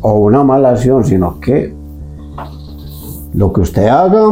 [0.01, 1.75] o una mala acción, sino que
[3.37, 4.25] lo que usted haga,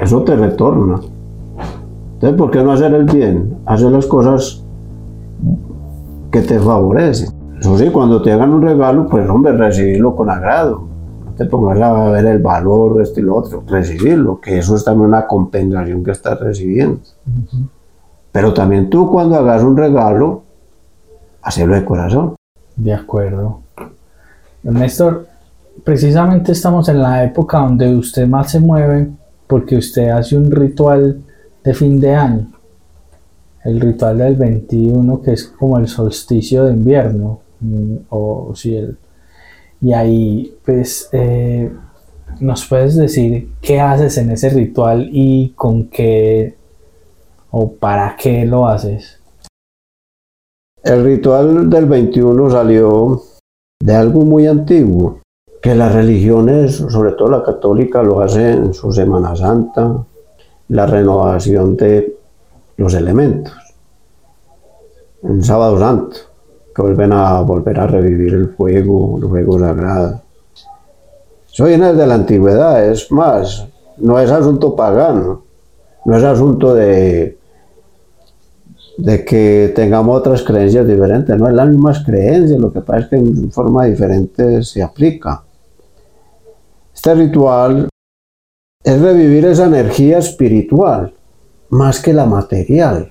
[0.00, 1.00] eso te retorna.
[2.14, 3.58] Entonces, ¿por qué no hacer el bien?
[3.66, 4.64] Hacer las cosas
[6.30, 7.30] que te favorecen.
[7.58, 10.84] Eso sí, cuando te hagan un regalo, pues hombre, recibirlo con agrado.
[11.36, 13.64] Te pongas a ver el valor, esto y lo otro.
[13.66, 17.00] Recibirlo, que eso es también una compensación que estás recibiendo.
[18.30, 20.42] Pero también tú cuando hagas un regalo,
[21.42, 22.36] hacerlo de corazón.
[22.76, 23.60] De acuerdo.
[24.62, 25.26] Néstor,
[25.84, 29.08] precisamente estamos en la época donde usted más se mueve
[29.46, 31.20] porque usted hace un ritual
[31.64, 32.52] de fin de año.
[33.64, 37.40] El ritual del 21, que es como el solsticio de invierno.
[37.60, 38.96] mm, O, sí, el-
[39.80, 41.70] y ahí, pues, eh,
[42.40, 46.56] ¿nos puedes decir qué haces en ese ritual y con qué
[47.52, 49.20] o para qué lo haces?
[50.82, 53.22] El ritual del 21 salió
[53.80, 55.20] de algo muy antiguo,
[55.62, 60.04] que las religiones, sobre todo la católica, lo hace en su Semana Santa,
[60.68, 62.16] la renovación de
[62.76, 63.54] los elementos,
[65.22, 66.16] en Sábado Santo,
[66.74, 70.22] que vuelven a volver a revivir el fuego, el fuego sagrado.
[71.52, 73.64] Eso viene desde la antigüedad, es más,
[73.98, 75.42] no es asunto pagano,
[76.04, 77.38] no es asunto de
[78.98, 83.06] de que tengamos otras creencias diferentes, no es las mismas creencias, lo que pasa es
[83.06, 85.42] que en forma diferente se aplica.
[87.04, 87.88] Este ritual
[88.84, 91.12] es revivir esa energía espiritual
[91.70, 93.10] más que la material.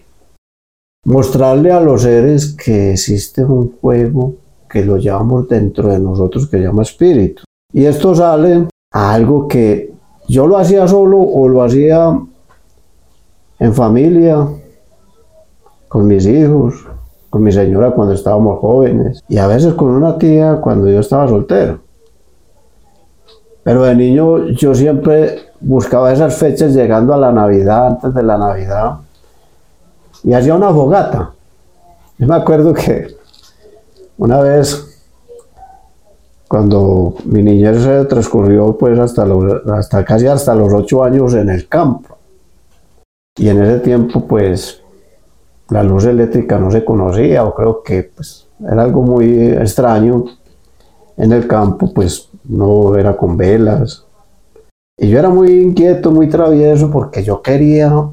[1.03, 4.35] Mostrarle a los seres que existe un fuego
[4.69, 7.43] que lo llevamos dentro de nosotros que llama espíritu.
[7.73, 9.93] Y esto sale a algo que
[10.29, 12.17] yo lo hacía solo o lo hacía
[13.59, 14.47] en familia,
[15.89, 16.75] con mis hijos,
[17.29, 21.27] con mi señora cuando estábamos jóvenes y a veces con una tía cuando yo estaba
[21.27, 21.90] soltero.
[23.63, 28.37] Pero de niño yo siempre buscaba esas fechas llegando a la Navidad, antes de la
[28.37, 28.95] Navidad,
[30.23, 31.31] y hacía una fogata.
[32.17, 33.15] Yo me acuerdo que
[34.17, 35.03] una vez,
[36.47, 41.49] cuando mi niñez se transcurrió pues hasta, los, hasta casi hasta los ocho años en
[41.49, 42.17] el campo,
[43.37, 44.81] y en ese tiempo pues
[45.69, 50.25] la luz eléctrica no se conocía o creo que pues, era algo muy extraño.
[51.17, 54.05] En el campo, pues no era con velas.
[54.97, 58.09] Y yo era muy inquieto, muy travieso porque yo quería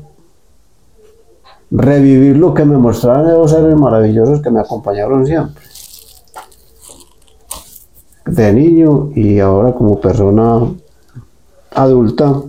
[1.70, 5.62] revivir lo que me mostraron esos seres maravillosos que me acompañaron siempre.
[8.27, 10.61] De niño y ahora como persona
[11.74, 12.42] adulta,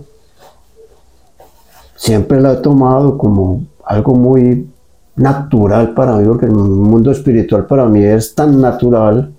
[1.96, 4.70] siempre la he tomado como algo muy
[5.16, 9.34] natural para mí, porque el mundo espiritual para mí es tan natural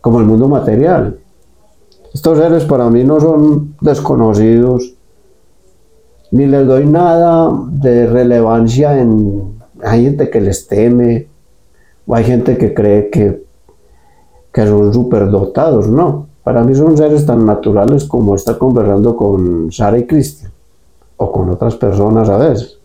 [0.00, 1.18] como el mundo material.
[2.14, 4.94] Estos seres para mí no son desconocidos,
[6.30, 9.58] ni les doy nada de relevancia en...
[9.82, 11.26] Hay gente que les teme,
[12.06, 13.44] o hay gente que cree que,
[14.52, 16.28] que son superdotados, no.
[16.44, 20.52] Para mí son seres tan naturales como estar conversando con Sara y Cristian,
[21.16, 22.78] o con otras personas a veces.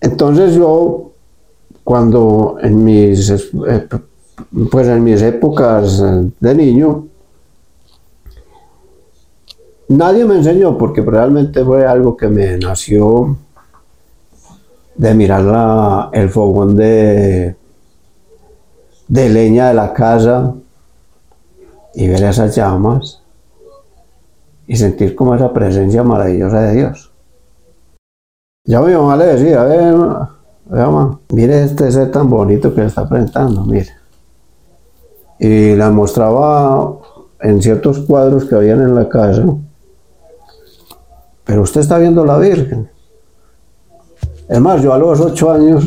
[0.00, 1.10] Entonces yo,
[1.84, 3.88] cuando en mis, eh,
[4.70, 6.02] pues en mis épocas
[6.40, 7.07] de niño,
[9.88, 13.36] nadie me enseñó porque realmente fue algo que me nació
[14.96, 17.56] de mirar el fogón de,
[19.06, 20.54] de leña de la casa
[21.94, 23.22] y ver esas llamas
[24.66, 27.10] y sentir como esa presencia maravillosa de Dios.
[28.64, 29.76] Ya mi mamá le decía, ve,
[30.66, 33.88] ve, mamá, mire este ser tan bonito que está presentando, mire.
[35.38, 36.98] Y la mostraba
[37.40, 39.44] en ciertos cuadros que habían en la casa.
[41.48, 42.90] Pero usted está viendo la Virgen.
[44.50, 45.82] Es más, yo a los ocho años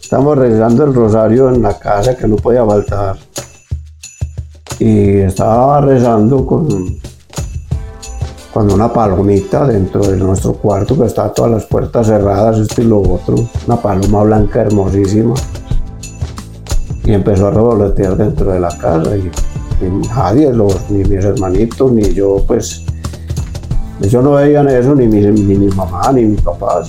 [0.00, 3.16] estamos rezando el rosario en la casa que no podía faltar.
[4.78, 6.68] Y estaba rezando con,
[8.54, 12.84] con una palomita dentro de nuestro cuarto, que estaba todas las puertas cerradas, esto y
[12.84, 13.34] lo otro.
[13.66, 15.34] Una paloma blanca hermosísima.
[17.02, 19.16] Y empezó a revolotear dentro de la casa.
[19.16, 19.28] Y,
[19.84, 22.84] y nadie, los, ni mis hermanitos, ni yo, pues.
[24.08, 26.82] Yo no veían eso, ni mi, mi mamá, ni mi papá.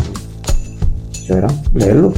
[1.26, 2.14] Yo era, léelo.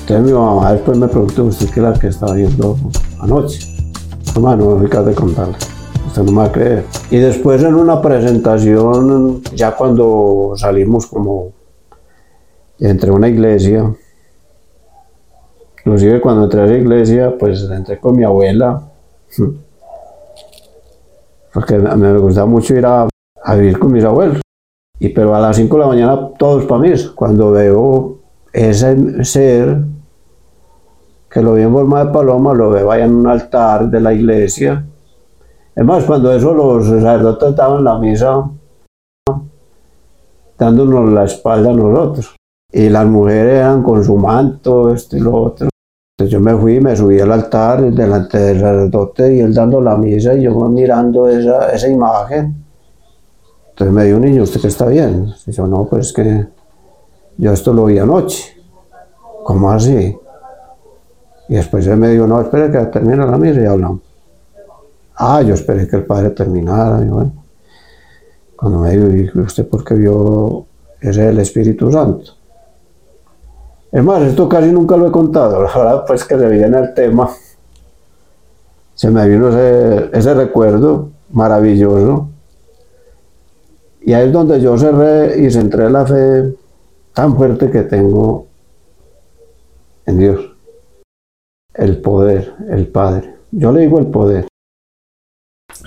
[0.00, 2.76] Entonces mi mamá después me preguntó, ¿usted qué es la que estaba viendo
[3.20, 3.60] anoche?
[4.34, 5.56] Mamá, no me de contarle
[6.14, 6.84] usted no me va a creer.
[7.10, 11.52] Y después en una presentación, ya cuando salimos como
[12.80, 13.94] a una iglesia.
[15.78, 18.82] Inclusive cuando entré a la iglesia, pues entré con mi abuela,
[21.52, 23.08] porque me gustaba mucho ir a,
[23.44, 24.40] a vivir con mis abuelos.
[24.98, 26.92] Y pero a las 5 de la mañana todos para mí.
[27.14, 28.18] Cuando veo
[28.52, 29.84] ese ser
[31.30, 34.12] que lo vi en forma de paloma, lo veo ahí en un altar de la
[34.12, 34.86] iglesia.
[35.74, 38.48] Es más, cuando eso los sacerdotes en la misa,
[40.56, 42.36] dándonos la espalda a nosotros.
[42.72, 45.68] Y las mujeres eran con su manto, esto y lo otro.
[46.16, 49.96] Entonces yo me fui, me subí al altar delante del sacerdote y él dando la
[49.96, 52.63] misa y yo mirando esa, esa imagen.
[53.74, 55.34] Entonces me dijo un niño, ¿usted qué está bien?
[55.48, 56.46] Y yo, no, pues que
[57.36, 58.56] yo esto lo vi anoche.
[59.42, 60.16] ¿Cómo así?
[61.48, 64.00] Y después él me dijo, no, espere que termine la misa y hablamos.
[65.16, 67.04] Ah, yo esperé que el padre terminara.
[68.54, 70.66] Cuando me dijo, ¿usted por qué vio
[71.00, 72.30] ese el Espíritu Santo?
[73.90, 75.60] Es más, esto casi nunca lo he contado.
[75.64, 77.28] La verdad, pues que se viene el tema.
[78.94, 82.28] Se me vino ese recuerdo maravilloso.
[84.06, 86.54] Y ahí es donde yo cerré y centré la fe
[87.14, 88.46] tan fuerte que tengo
[90.06, 90.54] en Dios
[91.74, 93.34] el poder, el Padre.
[93.50, 94.46] Yo le digo el poder.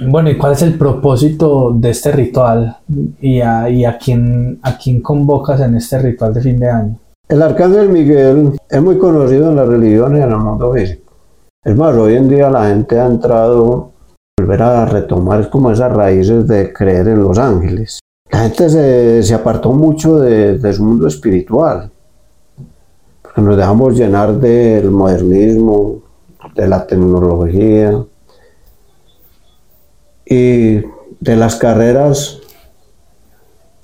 [0.05, 2.77] Bueno, ¿y cuál es el propósito de este ritual?
[3.21, 6.99] ¿Y a, y a, quién, a quién convocas en este ritual de fin de año?
[7.29, 11.13] El arcángel Miguel es muy conocido en la religión y en el mundo físico.
[11.63, 13.91] Es más, hoy en día la gente ha entrado
[14.37, 17.99] a volver a retomar como esas raíces de creer en los ángeles.
[18.31, 21.91] La gente se, se apartó mucho de, de su mundo espiritual
[23.41, 26.01] nos dejamos llenar del modernismo,
[26.55, 28.03] de la tecnología
[30.25, 30.77] y
[31.19, 32.39] de las carreras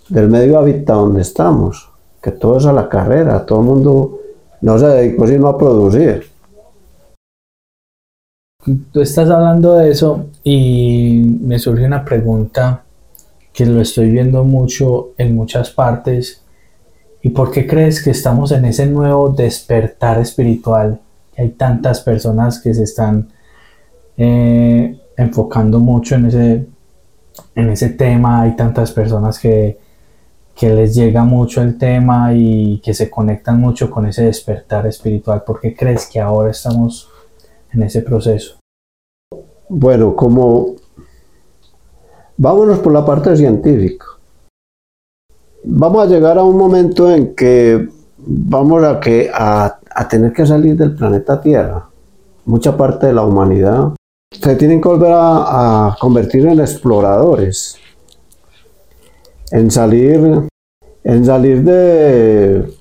[0.09, 1.89] del medio hábitat donde estamos,
[2.21, 4.19] que todo es a la carrera, todo el mundo
[4.61, 6.25] no se dedicó sino a producir.
[8.91, 12.83] Tú estás hablando de eso y me surge una pregunta
[13.53, 16.43] que lo estoy viendo mucho en muchas partes
[17.25, 20.99] ¿Y por qué crees que estamos en ese nuevo despertar espiritual?
[21.37, 23.29] Hay tantas personas que se están
[24.17, 26.67] eh, enfocando mucho en ese,
[27.55, 29.79] en ese tema, hay tantas personas que,
[30.53, 35.43] que les llega mucho el tema y que se conectan mucho con ese despertar espiritual.
[35.45, 37.09] ¿Por qué crees que ahora estamos
[37.71, 38.57] en ese proceso?
[39.69, 40.75] Bueno, como
[42.37, 44.05] vámonos por la parte científica
[45.63, 49.79] vamos a llegar a un momento en que vamos a, que, a,
[50.09, 51.89] tener que salir del planeta Tierra.
[52.45, 53.93] Mucha parte de la humanidad
[54.31, 57.77] se tienen que volver a, convertir en exploradores,
[59.51, 60.47] en salir,
[61.03, 62.73] en salir de,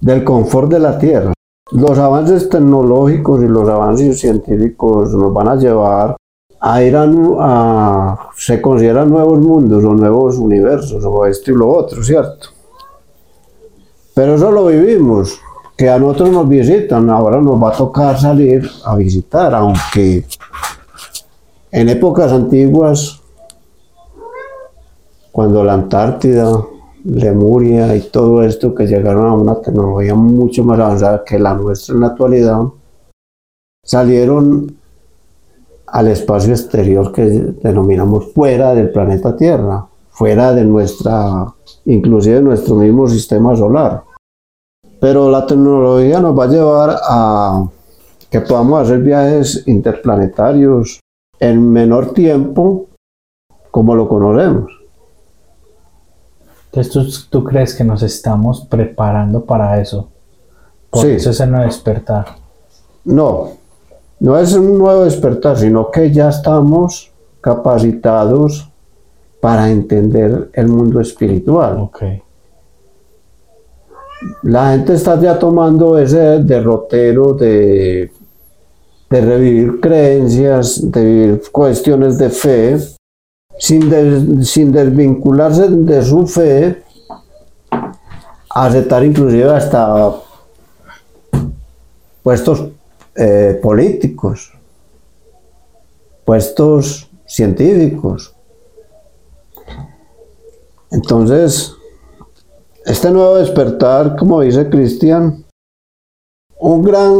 [0.00, 1.32] del confort de la Tierra.
[1.70, 6.16] Los avances tecnológicos y los avances científicos nos van a llevar
[6.60, 12.02] a ir a, se consideran nuevos mundos o nuevos universos o esto y lo otro,
[12.02, 12.48] ¿cierto?
[14.14, 15.40] Pero eso lo vivimos,
[15.76, 20.24] que a nosotros nos visitan, ahora nos va a tocar salir a visitar, aunque
[21.70, 23.20] en épocas antiguas,
[25.30, 26.50] cuando la Antártida,
[27.04, 31.94] Lemuria y todo esto que llegaron a una tecnología mucho más avanzada que la nuestra
[31.94, 32.60] en la actualidad,
[33.84, 34.77] salieron
[35.92, 41.46] al espacio exterior que denominamos fuera del planeta Tierra, fuera de nuestra,
[41.84, 44.04] inclusive de nuestro mismo sistema solar.
[45.00, 47.64] Pero la tecnología nos va a llevar a
[48.30, 51.00] que podamos hacer viajes interplanetarios
[51.38, 52.86] en menor tiempo
[53.70, 54.72] como lo conocemos.
[56.72, 60.10] Entonces, ¿tú, crees que nos estamos preparando para eso?
[60.90, 61.12] Por sí.
[61.12, 62.26] eso es el no despertar.
[63.04, 63.57] No,
[64.20, 68.68] no es un nuevo despertar, sino que ya estamos capacitados
[69.40, 71.78] para entender el mundo espiritual.
[71.78, 72.22] Okay.
[74.42, 78.10] La gente está ya tomando ese derrotero de,
[79.08, 82.78] de revivir creencias, de vivir cuestiones de fe,
[83.58, 86.82] sin, sin desvincularse de su fe,
[88.50, 90.12] aceptar inclusive hasta
[92.24, 92.68] puestos
[93.18, 94.52] eh, políticos,
[96.24, 98.34] puestos científicos.
[100.90, 101.74] Entonces,
[102.86, 105.44] este nuevo despertar, como dice Cristian,
[106.60, 107.12] un gran,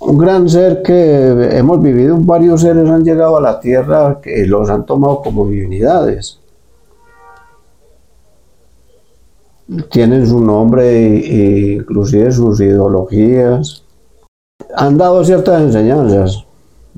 [0.00, 4.68] un gran ser que hemos vivido, varios seres han llegado a la tierra que los
[4.70, 6.40] han tomado como divinidades.
[9.90, 13.84] tienen su nombre e inclusive sus ideologías.
[14.76, 16.44] Han dado ciertas enseñanzas.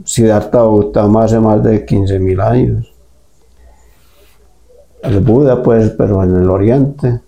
[0.05, 2.93] Siddhartha Gautama hace más de 15.000 años.
[5.03, 7.21] El Buda, pues, pero en el Oriente.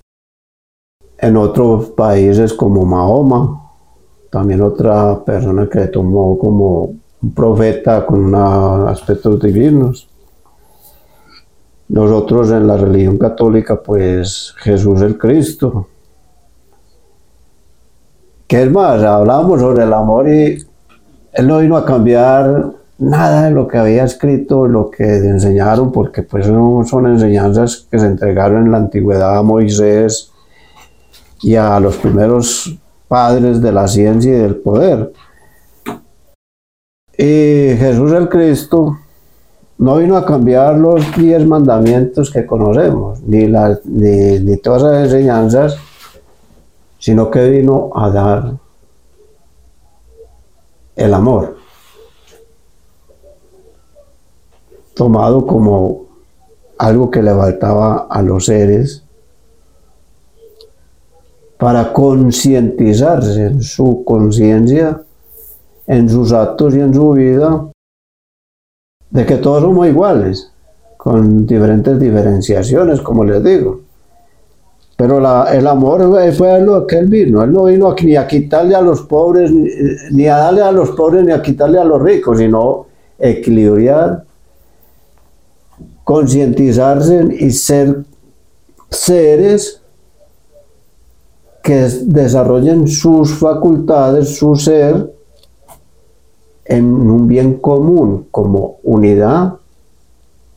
[1.18, 3.62] En otros países como Mahoma,
[4.30, 10.08] también otra persona que tomó como un profeta con aspectos divinos.
[11.88, 15.88] Nosotros en la religión católica, pues Jesús el Cristo.
[18.52, 19.02] ¿Qué es más?
[19.02, 20.62] Hablamos sobre el amor y
[21.32, 26.22] él no vino a cambiar nada de lo que había escrito, lo que enseñaron, porque
[26.22, 30.32] pues son enseñanzas que se entregaron en la antigüedad a Moisés
[31.40, 32.78] y a los primeros
[33.08, 35.14] padres de la ciencia y del poder.
[37.16, 38.98] Y Jesús el Cristo
[39.78, 45.78] no vino a cambiar los diez mandamientos que conocemos, ni, ni, todas las enseñanzas,
[47.02, 48.54] sino que vino a dar
[50.94, 51.56] el amor,
[54.94, 56.06] tomado como
[56.78, 59.02] algo que le faltaba a los seres
[61.58, 65.02] para concientizarse en su conciencia,
[65.88, 67.66] en sus actos y en su vida
[69.10, 70.52] de que todos somos iguales,
[70.96, 73.91] con diferentes diferenciaciones, como les digo.
[75.02, 77.42] Pero el amor fue lo que él vino.
[77.42, 81.24] Él no vino ni a quitarle a los pobres, ni, a darle a los pobres,
[81.24, 82.86] ni a quitarle a los ricos, sino
[83.18, 84.22] equilibrar,
[86.04, 88.04] concientizarse y ser
[88.90, 89.82] seres
[91.64, 95.12] que desarrollen sus facultades, su ser,
[96.64, 99.54] en un bien común como unidad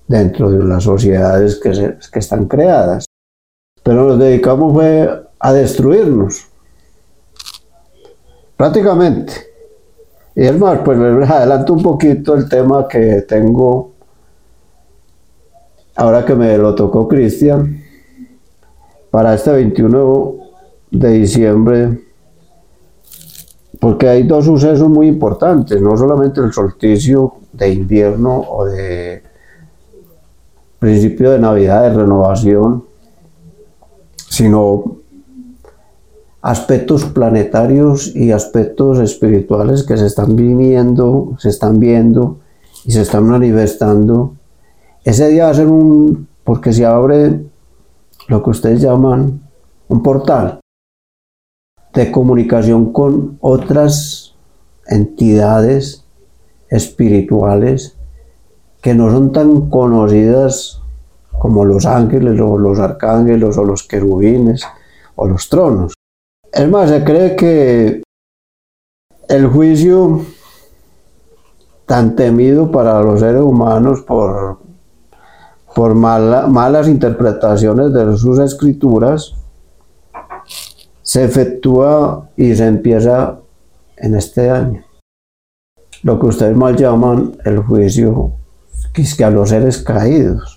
[0.08, 3.06] dentro de las sociedades que, que están creadas.
[3.86, 4.76] Pero nos dedicamos
[5.38, 6.48] a destruirnos,
[8.58, 9.32] prácticamente.
[10.36, 13.92] Y es más, pues les adelanto un poquito el tema que tengo
[15.96, 17.80] ahora que me lo tocó Cristian
[19.12, 20.36] para este 21
[20.90, 22.02] de diciembre
[23.80, 29.22] porque hay dos sucesos muy importantes, no solamente el solsticio de invierno o de
[30.80, 32.95] principio de Navidad, de renovación,
[34.36, 34.98] sino
[36.42, 42.40] aspectos planetarios y aspectos espirituales que se están viniendo, se están viendo
[42.84, 44.36] y se están manifestando.
[45.06, 47.46] Ese día va a ser un, porque se abre
[48.28, 49.42] lo que ustedes llaman
[49.88, 50.60] un portal
[51.94, 54.36] de comunicación con otras
[54.86, 56.04] entidades
[56.68, 57.96] espirituales
[58.82, 60.82] que no son tan conocidas
[61.46, 64.64] como los ángeles o los arcángeles o los querubines
[65.16, 65.94] o los tronos.
[66.52, 68.02] Es más, se cree que
[69.30, 70.22] el juicio
[71.86, 74.58] tan temido para los seres humanos por,
[75.76, 79.36] por malas interpretaciones de sus escrituras
[81.04, 83.38] se efectúa y se empieza
[83.98, 84.84] en este año.
[86.02, 88.32] Lo que ustedes mal llaman el juicio
[88.96, 90.55] que es que a los seres caídos.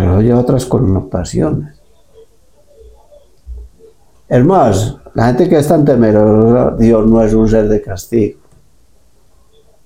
[0.00, 1.78] Pero hay otras connotaciones.
[4.26, 8.40] Es más, la gente que es tan temerosa, Dios no es un ser de castigo.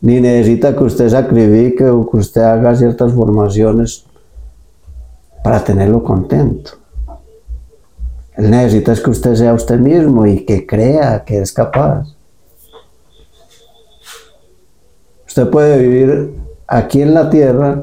[0.02, 4.06] Ni necesita que usted sacrifique o que usted haga ciertas formaciones
[5.42, 6.70] para tenerlo contento.
[8.36, 12.06] Él necesita que usted sea usted mismo y que crea que es capaz.
[15.26, 16.36] Usted puede vivir
[16.68, 17.82] aquí en la tierra,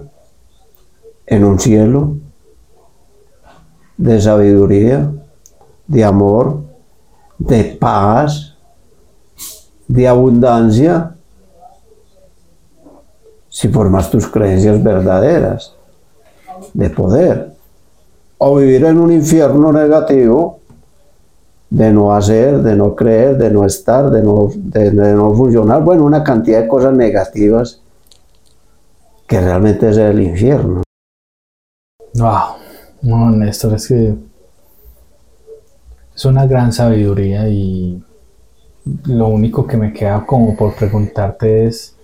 [1.25, 2.20] en un cielo
[4.01, 5.11] de sabiduría,
[5.85, 6.61] de amor,
[7.37, 8.57] de paz,
[9.87, 11.15] de abundancia,
[13.47, 15.75] si formas tus creencias verdaderas,
[16.73, 17.53] de poder.
[18.39, 20.59] O vivir en un infierno negativo
[21.69, 26.05] de no hacer, de no creer, de no estar, de no, de, no funcionar, bueno,
[26.05, 27.81] una cantidad de cosas negativas
[29.27, 30.81] que realmente es el infierno.
[32.15, 32.60] Wow,
[33.01, 34.15] no, Néstor, es que
[36.15, 38.03] es una gran sabiduría y
[39.05, 41.95] lo único que me queda como por preguntarte es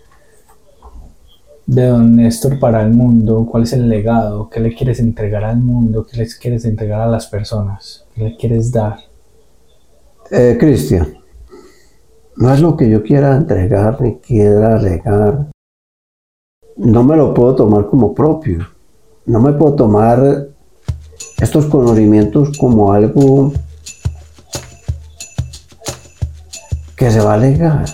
[1.68, 3.46] de Don Néstor para el mundo?
[3.50, 4.50] ¿Cuál es el legado?
[4.50, 6.08] ¿Qué le quieres entregar al mundo?
[6.10, 8.06] ¿Qué les quieres entregar a las personas?
[8.16, 9.00] ¿Qué le quieres dar?
[10.32, 11.14] Eh, Cristian,
[12.38, 15.48] no es lo que yo quiera entregar ni quiera legar.
[16.78, 18.60] No me lo puedo tomar como propio.
[19.26, 20.48] No me puedo tomar
[21.40, 23.54] estos conocimientos como algo
[26.96, 27.86] que se va a alegar.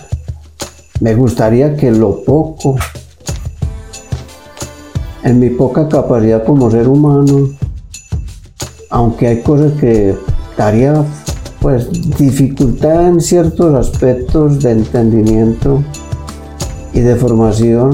[1.00, 2.76] Me gustaría que lo poco,
[5.22, 7.50] en mi poca capacidad como ser humano,
[8.90, 10.16] aunque hay cosas que
[10.56, 11.04] daría
[11.60, 15.82] pues dificultad en ciertos aspectos de entendimiento
[16.92, 17.92] y de formación,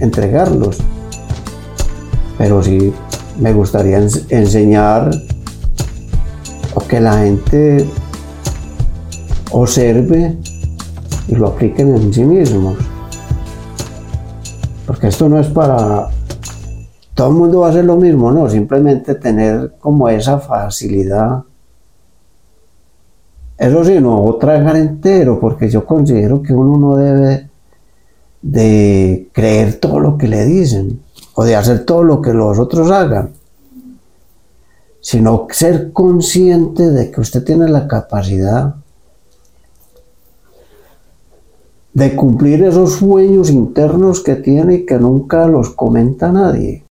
[0.00, 0.78] entregarlos.
[2.38, 2.92] Pero sí
[3.38, 5.10] me gustaría enseñar
[6.74, 7.86] o que la gente
[9.50, 10.36] observe
[11.28, 12.76] y lo apliquen en sí mismos.
[14.86, 16.08] Porque esto no es para
[17.14, 21.42] todo el mundo va a hacer lo mismo, no, simplemente tener como esa facilidad.
[23.58, 27.48] Eso sí, no tragar entero, porque yo considero que uno no debe
[28.40, 31.01] de creer todo lo que le dicen
[31.34, 33.32] o de hacer todo lo que los otros hagan,
[35.00, 38.76] sino ser consciente de que usted tiene la capacidad
[41.92, 46.84] de cumplir esos sueños internos que tiene y que nunca los comenta nadie.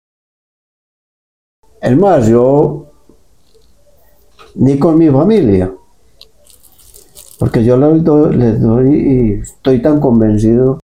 [1.82, 2.92] Es más, yo
[4.56, 5.74] ni con mi familia,
[7.40, 10.80] porque yo les doy, les doy y estoy tan convencido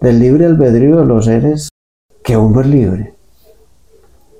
[0.00, 1.70] del libre albedrío de los seres
[2.22, 3.14] que uno es libre.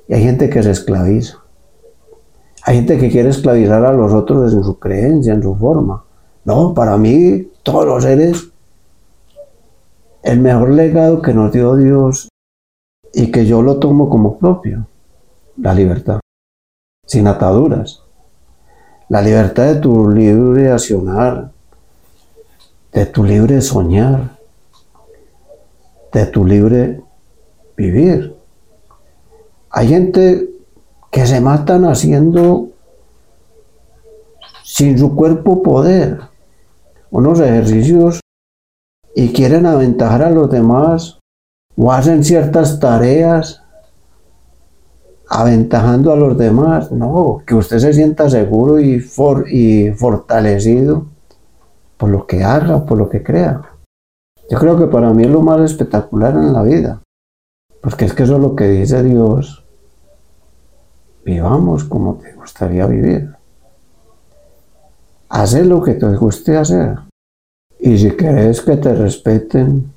[0.09, 1.39] Y hay gente que se esclaviza.
[2.65, 6.05] Hay gente que quiere esclavizar a los otros en su creencia, en su forma.
[6.45, 8.49] No, para mí todos los seres,
[10.23, 12.29] el mejor legado que nos dio Dios
[13.13, 14.87] y que yo lo tomo como propio,
[15.57, 16.21] la libertad,
[17.07, 18.03] sin ataduras.
[19.09, 21.51] La libertad de tu libre accionar,
[22.93, 24.37] de tu libre soñar,
[26.13, 27.01] de tu libre
[27.79, 28.37] vivir.
[29.71, 30.51] Hay gente
[31.11, 32.71] que se matan haciendo
[34.65, 36.19] sin su cuerpo poder
[37.11, 38.21] unos ejercicios
[39.15, 41.19] y quieren aventajar a los demás
[41.77, 43.63] o hacen ciertas tareas
[45.31, 46.91] aventajando a los demás.
[46.91, 49.03] No, que usted se sienta seguro y,
[49.51, 51.07] y fortalecido
[51.97, 53.63] por lo que haga, por lo que crea.
[54.51, 57.03] Yo creo que para mí es lo más espectacular en la vida.
[57.81, 59.65] Porque es que eso es lo que dice Dios.
[61.25, 63.35] Vivamos como te gustaría vivir.
[65.29, 66.99] Haz lo que te guste hacer.
[67.79, 69.93] Y si quieres que te respeten,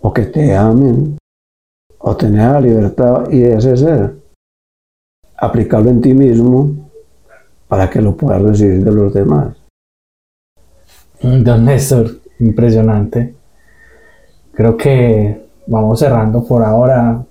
[0.00, 1.18] o que te amen,
[1.98, 4.16] o tener la libertad y ese ser,
[5.36, 6.90] aplicarlo en ti mismo
[7.66, 9.56] para que lo puedas recibir de los demás.
[11.20, 13.34] Don Néstor, impresionante.
[14.52, 17.24] Creo que vamos cerrando por ahora.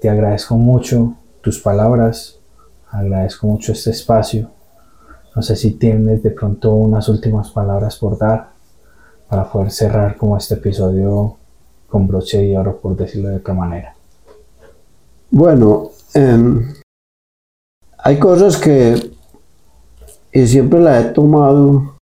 [0.00, 2.38] Te agradezco mucho tus palabras,
[2.90, 4.50] agradezco mucho este espacio.
[5.36, 8.50] No sé si tienes de pronto unas últimas palabras por dar
[9.28, 11.36] para poder cerrar como este episodio
[11.86, 13.94] con broche y oro, por decirlo de otra manera.
[15.30, 16.74] Bueno, em,
[17.98, 19.12] hay cosas que,
[20.32, 21.96] y siempre la he tomado,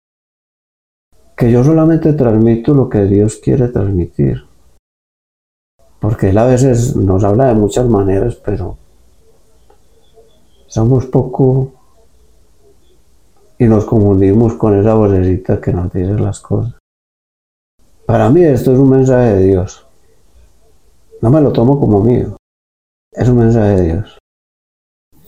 [1.36, 4.47] que yo solamente transmito lo que Dios quiere transmitir.
[6.00, 8.78] Porque Él a veces nos habla de muchas maneras, pero
[10.68, 11.72] somos poco
[13.58, 16.76] y nos confundimos con esa vocecita que nos dice las cosas.
[18.06, 19.86] Para mí esto es un mensaje de Dios.
[21.22, 22.38] No me lo tomo como mío.
[23.12, 24.18] Es un mensaje de Dios.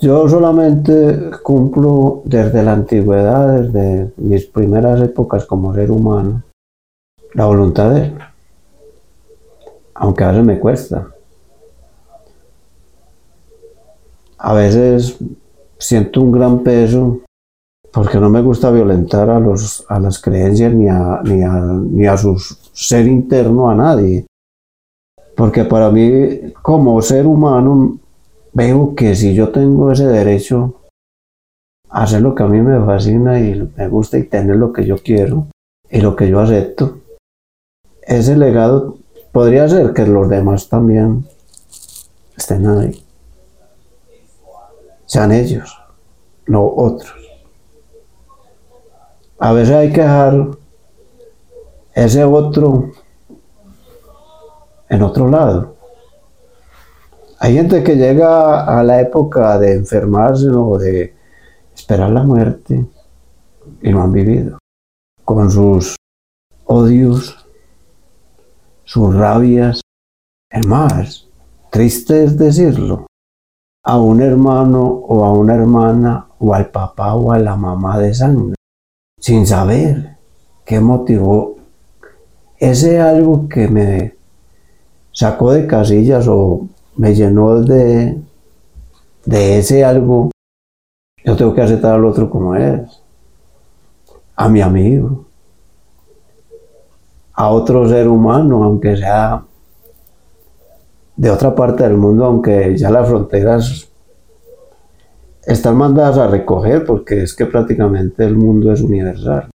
[0.01, 6.43] Yo solamente cumplo desde la antigüedad, desde mis primeras épocas como ser humano,
[7.33, 8.17] la voluntad de Él.
[9.99, 11.07] Aunque a veces me cuesta.
[14.37, 15.17] A veces
[15.77, 17.19] siento un gran peso
[17.91, 22.07] porque no me gusta violentar a, los, a las creencias ni a, ni, a, ni
[22.07, 22.37] a su
[22.71, 24.25] ser interno a nadie.
[25.35, 27.99] Porque para mí, como ser humano,
[28.53, 30.75] veo que si yo tengo ese derecho
[31.89, 34.85] a hacer lo que a mí me fascina y me gusta y tener lo que
[34.85, 35.47] yo quiero
[35.89, 36.99] y lo que yo acepto,
[38.01, 38.98] ese legado
[39.31, 41.27] podría ser que los demás también
[42.35, 43.05] estén ahí.
[45.05, 45.77] Sean ellos,
[46.47, 47.15] no otros.
[49.39, 50.49] A veces hay que dejar
[51.93, 52.91] ese otro
[54.89, 55.75] en otro lado.
[57.39, 61.15] Hay gente que llega a la época de enfermarse o de
[61.73, 62.85] esperar la muerte
[63.81, 64.57] y no han vivido.
[65.23, 65.95] Con sus
[66.65, 67.48] odios,
[68.89, 69.81] sus rabias.
[70.49, 71.27] Es más,
[71.69, 73.05] triste es decirlo,
[73.85, 78.15] a un hermano o a una hermana o al papá o a la mamá de
[78.15, 78.55] sangre,
[79.19, 80.17] sin saber
[80.65, 81.57] qué motivó
[82.57, 84.15] ese algo que me
[85.11, 86.67] sacó de casillas o
[86.97, 88.19] me llenó de,
[89.23, 90.31] de ese algo,
[91.23, 93.03] yo tengo que aceptar al otro como es,
[94.35, 95.28] a mi amigo,
[97.39, 99.45] a otro ser humano, aunque sea
[101.15, 103.89] de otra parte del mundo, aunque ya las fronteras
[105.45, 109.49] están mandadas a recoger, porque es que prácticamente el mundo es universal.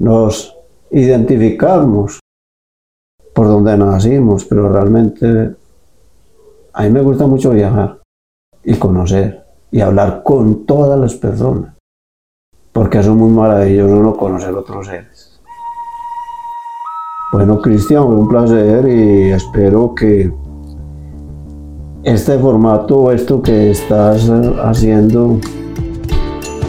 [0.00, 0.58] Nos
[0.90, 2.18] identificamos
[3.32, 5.54] por donde nacimos, pero realmente
[6.72, 8.00] a mí me gusta mucho viajar
[8.64, 11.76] y conocer y hablar con todas las personas,
[12.72, 15.13] porque eso es muy maravilloso no conocer otros seres.
[17.34, 20.32] Bueno, Cristian, un placer y espero que
[22.04, 24.30] este formato, esto que estás
[24.62, 25.40] haciendo,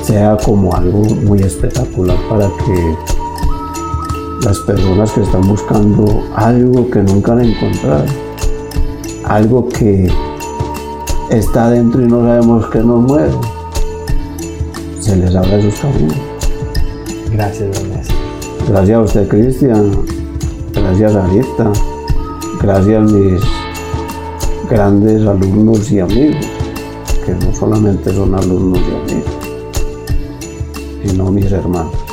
[0.01, 2.95] sea como algo muy espectacular para que
[4.43, 8.05] las personas que están buscando algo que nunca han encontrado,
[9.25, 10.11] algo que
[11.29, 13.35] está dentro y no sabemos qué nos mueve,
[14.99, 16.17] se les abra sus caminos.
[17.31, 17.91] Gracias, don
[18.67, 20.24] Gracias a usted, Cristian.
[20.85, 21.73] Gracias, Anita.
[22.61, 23.41] Gracias, mis
[24.69, 26.45] grandes alumnos y amigos,
[27.25, 29.33] que no solamente son alumnos y amigos,
[31.03, 32.04] sino mis hermanos.